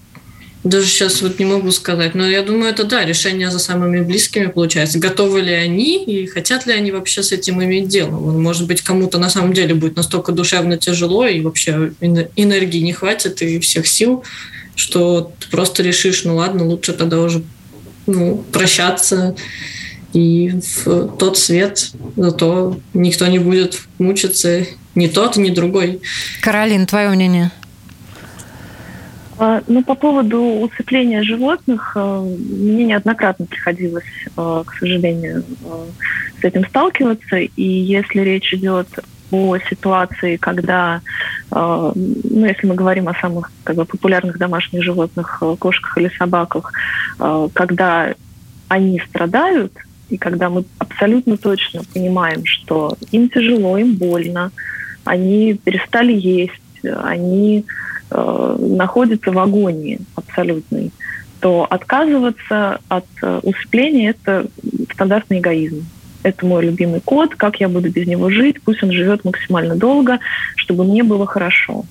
[0.64, 2.16] Даже сейчас вот не могу сказать.
[2.16, 4.98] Но я думаю, это да, решение за самыми близкими получается.
[4.98, 8.12] Готовы ли они и хотят ли они вообще с этим иметь дело?
[8.12, 13.42] Может быть, кому-то на самом деле будет настолько душевно тяжело и вообще энергии не хватит
[13.42, 14.24] и всех сил,
[14.76, 17.44] что ты просто решишь, ну ладно, лучше тогда уже
[18.06, 19.36] ну, прощаться
[20.14, 26.02] и в тот свет, зато никто не будет мучиться, ни тот, ни другой.
[26.42, 27.52] Каролин, твое мнение?
[29.40, 34.06] А, ну, по поводу усыпления животных, а, мне неоднократно приходилось,
[34.38, 35.44] а, к сожалению,
[36.40, 37.38] с этим сталкиваться.
[37.38, 38.88] И если речь идет
[39.32, 41.02] о ситуации, когда,
[41.50, 46.72] ну, если мы говорим о самых как бы, популярных домашних животных, кошках или собаках,
[47.54, 48.14] когда
[48.68, 49.74] они страдают,
[50.14, 54.52] и когда мы абсолютно точно понимаем, что им тяжело, им больно,
[55.06, 57.66] они перестали есть, они
[58.12, 60.92] э, находятся в агонии абсолютной,
[61.40, 64.46] то отказываться от э, усыпления– это
[64.94, 65.84] стандартный эгоизм.
[66.22, 70.20] Это мой любимый код, как я буду без него жить, пусть он живет максимально долго,
[70.56, 71.86] чтобы мне было хорошо.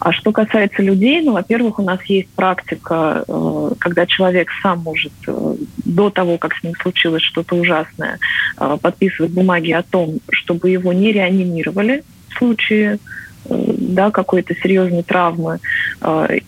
[0.00, 5.12] А что касается людей, ну, во-первых, у нас есть практика, э, когда человек сам может
[5.26, 8.18] э, до того, как с ним случилось что-то ужасное,
[8.58, 12.98] э, подписывать бумаги о том, чтобы его не реанимировали в случае
[13.46, 15.58] да, какой-то серьезной травмы.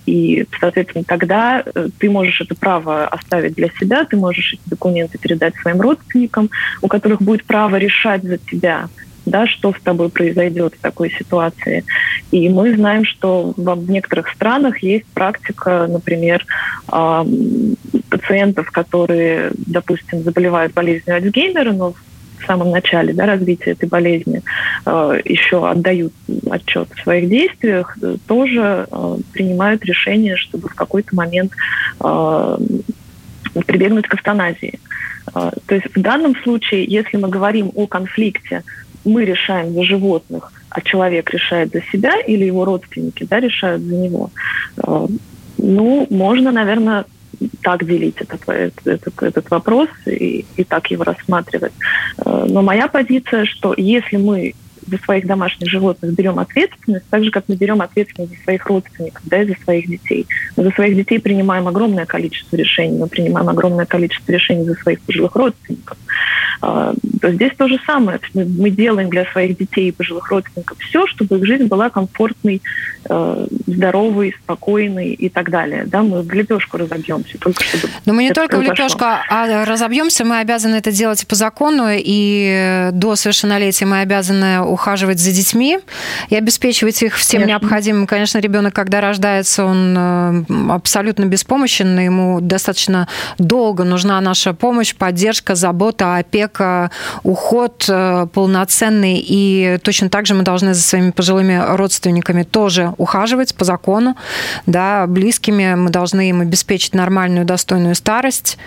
[0.06, 1.64] И, соответственно, тогда
[1.98, 6.50] ты можешь это право оставить для себя, ты можешь эти документы передать своим родственникам,
[6.82, 8.88] у которых будет право решать за тебя,
[9.24, 11.84] да, что с тобой произойдет в такой ситуации.
[12.30, 16.44] И мы знаем, что в некоторых странах есть практика, например,
[18.08, 21.94] пациентов, которые, допустим, заболевают болезнью Альцгеймера, но
[22.42, 24.42] в самом начале да, развития этой болезни
[24.84, 26.12] э, еще отдают
[26.50, 31.52] отчет в своих действиях, тоже э, принимают решение, чтобы в какой-то момент
[32.00, 32.58] э,
[33.66, 34.80] прибегнуть к эвтаназии.
[35.34, 38.64] Э, то есть в данном случае, если мы говорим о конфликте
[39.04, 43.96] мы решаем за животных, а человек решает за себя или его родственники да, решают за
[43.96, 44.30] него,
[44.78, 45.06] э,
[45.58, 47.04] ну, можно, наверное,
[47.62, 51.72] так делить этот, этот, этот вопрос и, и так его рассматривать.
[52.24, 54.54] Э, но моя позиция, что если мы
[54.92, 59.22] за своих домашних животных берем ответственность, так же, как мы берем ответственность за своих родственников,
[59.24, 60.26] да, и за своих детей.
[60.56, 65.00] Мы за своих детей принимаем огромное количество решений, мы принимаем огромное количество решений за своих
[65.00, 65.98] пожилых родственников.
[66.64, 68.20] А, то здесь то же самое.
[68.34, 72.62] Мы делаем для своих детей и пожилых родственников все, чтобы их жизнь была комфортной,
[73.08, 75.84] э, здоровой, спокойной и так далее.
[75.86, 77.88] Да, мы в лепешку разобьемся, только чтобы...
[78.06, 78.74] Но мы не только произошло.
[78.74, 84.60] в лепешку а разобьемся, мы обязаны это делать по закону, и до совершеннолетия мы обязаны
[84.82, 85.78] ухаживать за детьми
[86.28, 87.60] и обеспечивать их всем конечно.
[87.62, 88.06] необходимым.
[88.08, 93.06] Конечно, ребенок, когда рождается, он э, абсолютно беспомощен, ему достаточно
[93.38, 96.90] долго нужна наша помощь, поддержка, забота, опека,
[97.22, 99.24] уход э, полноценный.
[99.24, 104.16] И точно так же мы должны за своими пожилыми родственниками тоже ухаживать по закону,
[104.66, 105.76] да, близкими.
[105.76, 108.58] Мы должны им обеспечить нормальную, достойную старость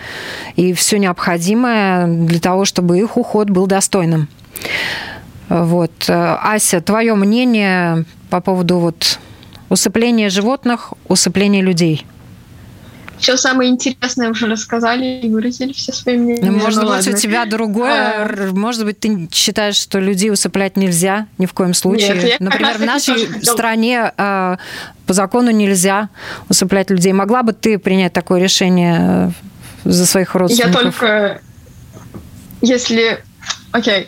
[0.56, 4.28] и все необходимое для того, чтобы их уход был достойным.
[5.48, 5.92] Вот.
[6.08, 9.18] Ася, твое мнение по поводу вот
[9.68, 12.06] усыпления животных, усыпления людей?
[13.18, 16.50] Все самое интересное уже рассказали и выразили все свои мнения.
[16.50, 17.12] Ну, может ну, быть, ладно.
[17.12, 18.24] у тебя другое.
[18.24, 18.50] А...
[18.52, 22.22] Может быть, ты считаешь, что людей усыплять нельзя ни в коем случае.
[22.22, 24.56] Нет, Например, в нашей стране э,
[25.06, 26.10] по закону нельзя
[26.50, 27.12] усыплять людей.
[27.12, 29.32] Могла бы ты принять такое решение
[29.84, 30.74] э, за своих родственников?
[30.74, 31.40] Я только
[32.60, 33.22] если
[33.72, 34.02] Окей.
[34.02, 34.06] Okay.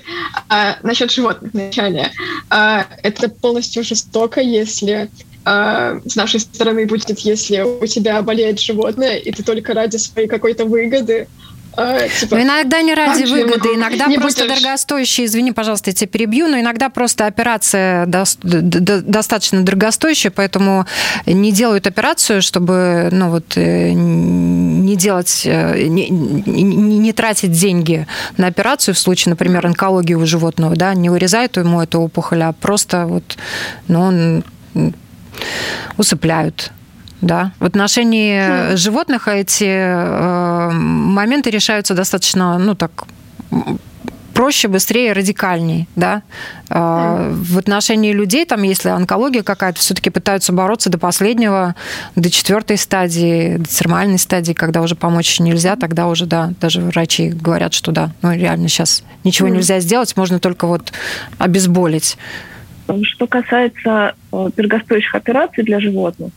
[0.49, 2.11] А, насчет животных вначале.
[2.49, 5.11] А, это полностью жестоко, если
[5.45, 10.29] а, с нашей стороны будет, если у тебя болеет животное, и ты только ради своей
[10.29, 11.29] какой-то выгоды
[11.79, 14.61] а, типа, но иногда не ради выгоды, иногда просто будешь...
[14.61, 20.87] дорогостоящие, извини, пожалуйста, я тебя перебью, но иногда просто операция до, до, достаточно дорогостоящая, поэтому
[21.27, 26.63] не делают операцию, чтобы, ну вот, э, не делать, э, не, не,
[26.99, 28.07] не тратить деньги
[28.37, 32.53] на операцию в случае, например, онкологии у животного, да, не вырезают ему эту опухоль, а
[32.53, 33.37] просто вот,
[33.87, 34.45] ну, он
[35.97, 36.73] усыпляют.
[37.21, 37.53] Да.
[37.59, 38.77] В отношении хм.
[38.77, 43.07] животных эти э, моменты решаются достаточно, ну так,
[44.39, 46.23] проще, быстрее, радикальнее, да.
[46.69, 47.33] Mm.
[47.43, 51.75] В отношении людей, там, если онкология какая-то, все-таки пытаются бороться до последнего,
[52.15, 57.31] до четвертой стадии, до термальной стадии, когда уже помочь нельзя, тогда уже, да, даже врачи
[57.31, 59.53] говорят, что да, ну реально сейчас ничего mm.
[59.55, 60.93] нельзя сделать, можно только вот
[61.39, 62.17] обезболить.
[63.03, 66.31] Что касается э, дорогостоящих операций для животных,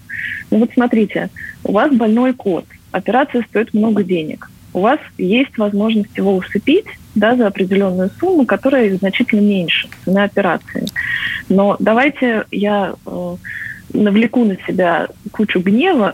[0.49, 1.29] ну вот смотрите,
[1.63, 4.49] у вас больной кот, операция стоит много денег.
[4.73, 6.85] У вас есть возможность его усыпить
[7.15, 10.85] да, за определенную сумму, которая значительно меньше цены операции.
[11.49, 13.35] Но давайте я э,
[13.93, 16.13] навлеку на себя кучу гнева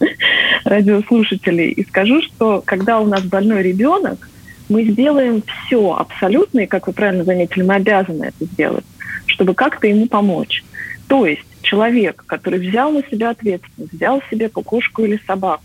[0.64, 4.28] радиослушателей и скажу, что когда у нас больной ребенок,
[4.68, 8.84] мы сделаем все абсолютно, и, как вы правильно заметили, мы обязаны это сделать
[9.28, 10.64] чтобы как-то ему помочь.
[11.06, 15.62] То есть человек, который взял на себя ответственность, взял себе кукушку или собаку,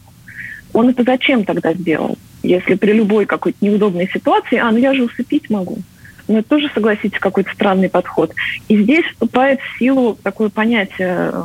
[0.74, 2.18] он это зачем тогда сделал?
[2.42, 5.80] Если при любой какой-то неудобной ситуации, а, ну я же усыпить могу.
[6.28, 8.34] Но это тоже, согласитесь, какой-то странный подход.
[8.68, 11.44] И здесь вступает в силу такое понятие э,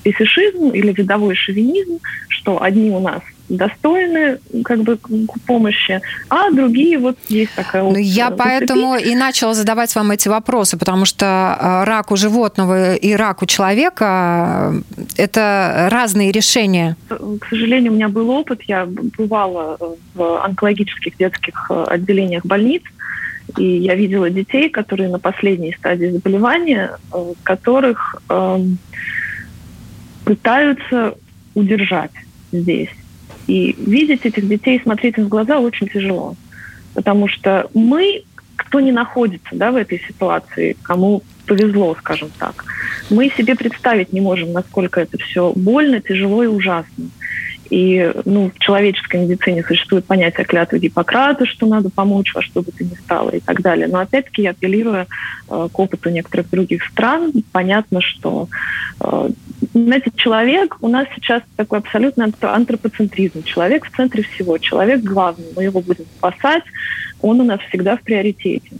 [0.00, 1.98] специфишизм или видовой шовинизм,
[2.28, 4.98] что одни у нас достойны как бы
[5.46, 8.02] помощи, а другие вот есть такая опция.
[8.02, 12.94] Ну, я поэтому и начала задавать вам эти вопросы, потому что а, рак у животного
[12.94, 14.74] и рак у человека а,–
[15.16, 16.96] это разные решения.
[17.08, 18.62] К сожалению, у меня был опыт.
[18.62, 19.78] Я бывала
[20.14, 22.82] в онкологических детских э, отделениях больниц,
[23.56, 28.58] и я видела детей, которые на последней стадии заболевания, э, которых э,
[30.24, 31.14] пытаются
[31.54, 32.12] удержать
[32.52, 32.90] здесь.
[33.48, 36.36] И видеть этих детей, смотреть им в глаза очень тяжело.
[36.94, 38.22] Потому что мы,
[38.56, 42.64] кто не находится да, в этой ситуации, кому повезло, скажем так,
[43.10, 47.06] мы себе представить не можем, насколько это все больно, тяжело и ужасно.
[47.70, 52.72] И ну, в человеческой медицине существует понятие клятвы Гиппократа, что надо помочь во что бы
[52.72, 53.88] то ни стало и так далее.
[53.88, 55.06] Но опять-таки я апеллирую
[55.50, 57.32] э, к опыту некоторых других стран.
[57.52, 58.48] Понятно, что
[59.00, 59.30] э,
[59.84, 63.42] знаете, человек у нас сейчас такой абсолютно антропоцентризм.
[63.42, 64.58] Человек в центре всего.
[64.58, 65.46] Человек главный.
[65.56, 66.64] Мы его будем спасать.
[67.20, 68.70] Он у нас всегда в приоритете.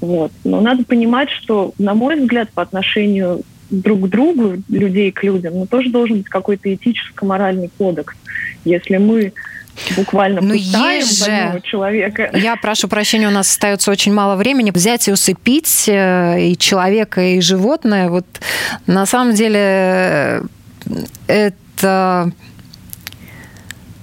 [0.00, 0.32] Вот.
[0.44, 5.54] Но надо понимать, что, на мой взгляд, по отношению друг к другу, людей к людям,
[5.54, 8.14] ну, тоже должен быть какой-то этическо-моральный кодекс.
[8.64, 9.32] Если мы
[9.96, 11.60] буквально ну, есть же.
[11.64, 12.30] человека.
[12.34, 14.70] Я прошу прощения, у нас остается очень мало времени.
[14.70, 18.26] Взять и усыпить э, и человека, и животное, вот
[18.86, 20.42] на самом деле э,
[21.26, 22.32] это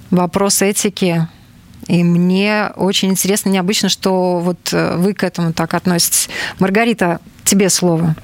[0.10, 1.28] вопрос этики,
[1.88, 6.30] И мне очень интересно, необычно, что вот э, вы к этому так относитесь.
[6.60, 8.16] Маргарита, тебе слово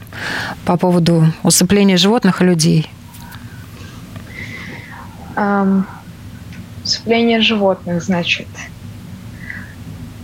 [0.66, 2.90] по поводу усыпления животных и людей.
[5.36, 5.86] Um,
[6.88, 8.48] усыпление животных, значит.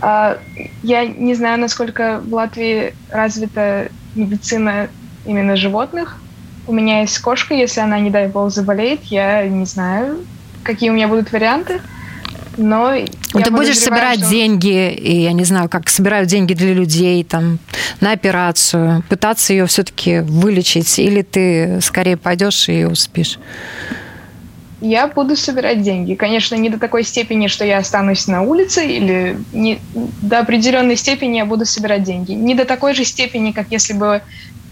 [0.00, 0.38] Uh,
[0.82, 4.88] я не знаю, насколько в Латвии развита медицина
[5.24, 6.18] именно животных.
[6.66, 10.18] У меня есть кошка, если она, не дай бог, заболеет, я не знаю,
[10.62, 11.80] какие у меня будут варианты.
[12.56, 12.94] Но
[13.32, 14.30] ну, ты будешь собирать что...
[14.30, 17.58] деньги, и я не знаю, как собирают деньги для людей там
[18.00, 23.38] на операцию, пытаться ее все-таки вылечить, или ты скорее пойдешь и успеешь?
[24.84, 26.14] Я буду собирать деньги.
[26.14, 29.78] Конечно, не до такой степени, что я останусь на улице, или не,
[30.20, 32.32] до определенной степени я буду собирать деньги.
[32.32, 34.20] Не до такой же степени, как если бы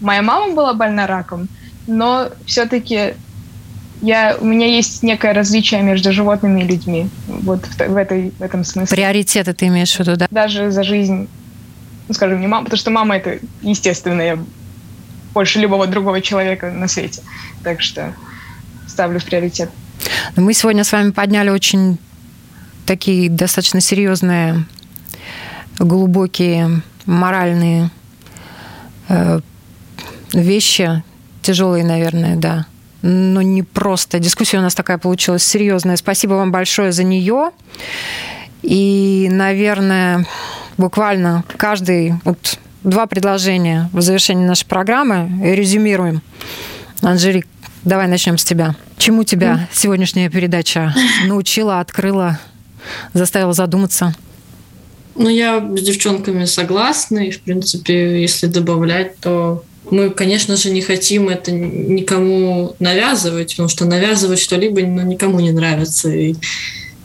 [0.01, 1.47] моя мама была больна раком,
[1.87, 3.15] но все-таки
[4.03, 7.09] я, у меня есть некое различие между животными и людьми.
[7.27, 8.95] Вот в, в, этой, в этом смысле.
[8.95, 10.27] Приоритеты ты имеешь в виду, да?
[10.29, 11.27] Даже за жизнь,
[12.07, 14.37] ну, скажем, не мама, потому что мама это естественное
[15.33, 17.23] больше любого другого человека на свете.
[17.63, 18.13] Так что
[18.87, 19.71] ставлю в приоритет.
[20.35, 21.97] Но мы сегодня с вами подняли очень
[22.85, 24.65] такие достаточно серьезные,
[25.79, 27.89] глубокие моральные
[29.09, 29.39] э,
[30.33, 31.03] вещи,
[31.41, 32.65] тяжелые, наверное, да
[33.03, 34.17] но не просто.
[34.17, 35.97] Дискуссия у нас такая получилась серьезная.
[35.97, 37.51] Спасибо вам большое за нее.
[38.61, 40.25] И, наверное,
[40.77, 46.21] буквально каждый вот два предложения в завершении нашей программы и резюмируем.
[47.01, 47.45] Анжелик,
[47.83, 48.75] давай начнем с тебя.
[48.97, 50.93] Чему тебя сегодняшняя передача
[51.27, 52.39] научила, открыла,
[53.13, 54.15] заставила задуматься?
[55.15, 60.81] Ну, я с девчонками согласна, и, в принципе, если добавлять, то мы, конечно же, не
[60.81, 66.09] хотим это никому навязывать, потому что навязывать что-либо ну, никому не нравится.
[66.09, 66.35] И,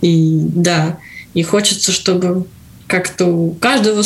[0.00, 0.98] и да,
[1.34, 2.46] и хочется, чтобы
[2.88, 4.02] как-то у каждого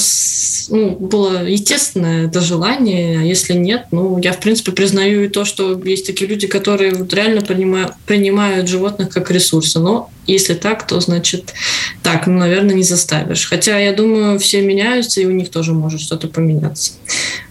[0.68, 5.45] ну, было естественное это желание, а если нет, ну, я, в принципе, признаю и то,
[5.45, 10.85] что есть такие люди, которые вот реально принимают, принимают животных как ресурсы, но если так,
[10.87, 11.55] то, значит,
[12.03, 13.49] так, ну, наверное, не заставишь.
[13.49, 16.93] Хотя, я думаю, все меняются, и у них тоже может что-то поменяться.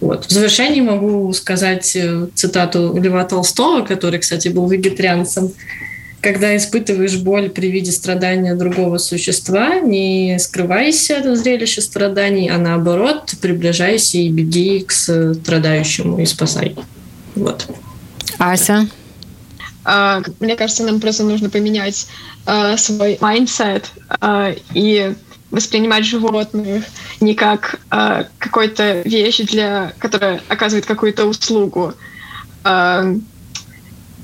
[0.01, 0.25] Вот.
[0.25, 5.53] В завершении могу сказать э, цитату Льва Толстого, который, кстати, был вегетарианцем,
[6.21, 13.33] когда испытываешь боль при виде страдания другого существа, не скрывайся от зрелища страданий, а наоборот,
[13.41, 16.75] приближайся и беги к страдающему и спасай.
[17.35, 17.67] Вот.
[18.37, 18.87] Ася?
[19.83, 22.07] А, мне кажется, нам просто нужно поменять
[22.45, 23.85] а, свой mindset
[24.19, 25.15] а, и
[25.49, 26.85] воспринимать животных
[27.19, 31.93] не как а, какой-то вещь, для, которая оказывает какую-то услугу.
[32.63, 33.05] А,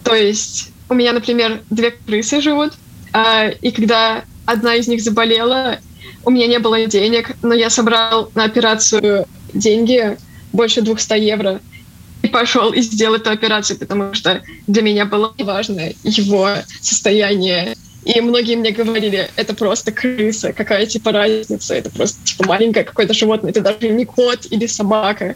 [0.04, 2.74] то есть у меня, например, две крысы живут,
[3.14, 5.80] э, и когда одна из них заболела,
[6.24, 10.18] у меня не было денег, но я собрал на операцию деньги,
[10.54, 11.60] больше 200 евро,
[12.22, 16.50] и пошел и сделал эту операцию, потому что для меня было важно его
[16.82, 17.76] состояние.
[18.04, 23.14] И многие мне говорили, это просто крыса, какая типа разница, это просто типа маленькое какое-то
[23.14, 25.36] животное, это даже не кот или собака.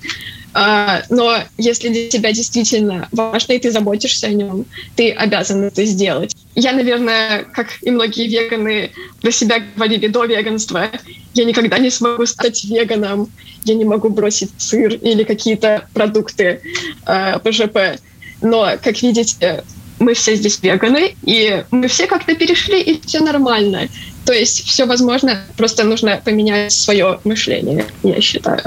[0.54, 5.86] А, но если для тебя действительно важно, и ты заботишься о нем, ты обязан это
[5.86, 6.36] сделать.
[6.56, 8.92] Я, наверное, как и многие веганы
[9.22, 10.90] про себя говорили до веганства,
[11.34, 13.32] я никогда не смогу стать веганом,
[13.64, 16.62] я не могу бросить сыр или какие-то продукты
[17.06, 18.02] э, ПЖП.
[18.42, 19.64] Но, как видите,
[20.00, 23.88] мы все здесь веганы, и мы все как-то перешли, и все нормально.
[24.26, 28.62] То есть все возможно, просто нужно поменять свое мышление, я считаю.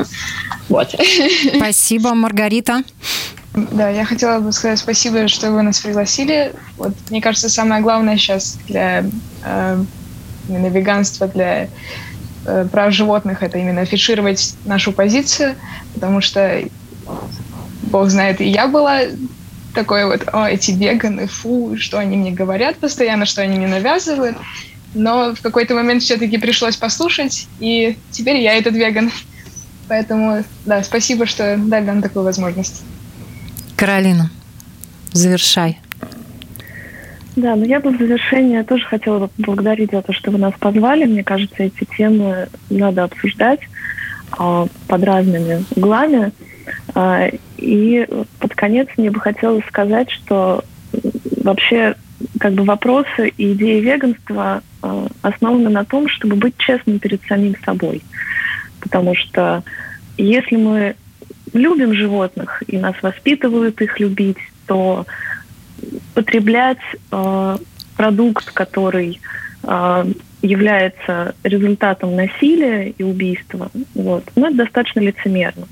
[0.68, 0.94] Вот.
[1.57, 2.82] Спасибо, Маргарита.
[3.55, 6.52] Да, я хотела бы сказать спасибо, что вы нас пригласили.
[6.76, 9.05] Вот, мне кажется, самое главное сейчас для
[9.44, 9.84] э,
[10.48, 11.68] именно веганства, для
[12.46, 15.55] э, прав животных, это именно афишировать нашу позицию,
[15.94, 16.64] потому что,
[17.82, 19.02] бог знает, и я была
[19.72, 24.36] такой вот, о, эти веганы, фу, что они мне говорят постоянно, что они мне навязывают.
[24.95, 29.11] Но в какой-то момент все-таки пришлось послушать, и теперь я этот веган.
[29.88, 32.82] Поэтому, да, спасибо, что дали нам такую возможность.
[33.76, 34.30] Каролина,
[35.12, 35.80] завершай.
[37.36, 41.05] Да, ну я бы в завершение тоже хотела поблагодарить за то, что вы нас позвали.
[41.05, 43.61] Мне кажется, эти темы надо обсуждать
[44.38, 46.32] э, под разными углами.
[46.95, 48.07] Э, и
[48.38, 50.64] под конец мне бы хотелось сказать, что
[51.42, 51.97] вообще
[52.38, 57.54] как бы вопросы и идеи веганства э, основаны на том, чтобы быть честным перед самим
[57.64, 58.02] собой.
[58.80, 59.62] Потому что
[60.16, 60.96] если мы
[61.52, 65.06] любим животных и нас воспитывают их любить, то
[66.14, 66.78] потреблять
[67.10, 67.56] э,
[67.96, 69.20] продукт, который
[69.62, 70.12] э,
[70.42, 75.66] является результатом насилия и убийства, вот, ну, это достаточно лицемерно.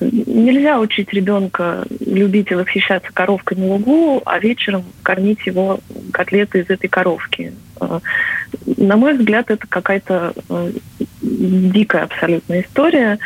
[0.00, 5.80] Нельзя учить ребенка любить и восхищаться коровкой на лугу, а вечером кормить его
[6.12, 7.52] котлеты из этой коровки.
[7.80, 8.00] А,
[8.78, 10.72] на мой взгляд, это какая-то э,
[11.20, 13.18] дикая абсолютная история.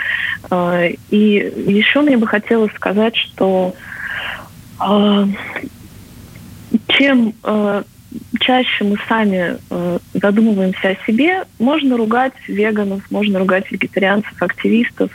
[0.51, 3.75] А, и еще мне бы хотелось сказать, что
[6.89, 7.83] чем э,
[8.41, 15.11] чаще мы сами э, задумываемся о себе, можно ругать веганов, можно ругать вегетарианцев, активистов.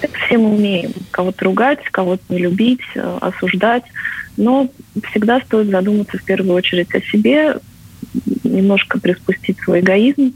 [0.00, 0.92] Это все мы умеем.
[1.10, 3.84] Кого-то ругать, кого-то не любить, э, осуждать.
[4.36, 4.70] Но
[5.10, 7.56] всегда стоит задуматься в первую очередь о себе,
[8.44, 10.34] немножко приспустить свой эгоизм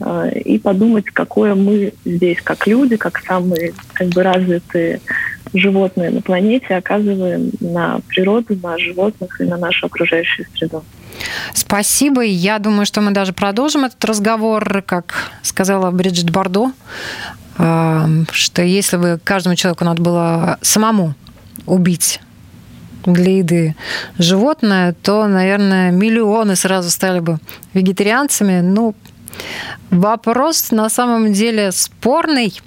[0.00, 5.00] э, и подумать, какое мы здесь, как люди, как самые как бы развитые
[5.52, 10.84] животные на планете оказываем на природу, на животных и на нашу окружающую среду.
[11.54, 12.22] Спасибо.
[12.22, 16.72] Я думаю, что мы даже продолжим этот разговор, как сказала Бриджит Бардо,
[17.58, 21.14] э, что если бы каждому человеку надо было самому
[21.66, 22.20] убить
[23.06, 23.76] для еды
[24.18, 27.38] животное, то, наверное, миллионы сразу стали бы
[27.74, 28.60] вегетарианцами.
[28.60, 28.94] Ну,
[29.90, 32.60] вопрос на самом деле спорный.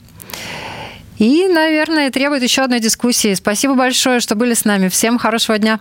[1.19, 3.33] И, наверное, требует еще одной дискуссии.
[3.35, 4.89] Спасибо большое, что были с нами.
[4.89, 5.79] Всем хорошего дня.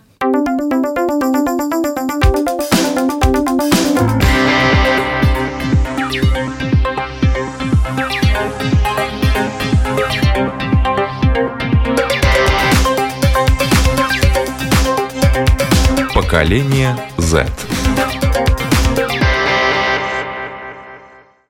[16.33, 17.45] Поколение Z.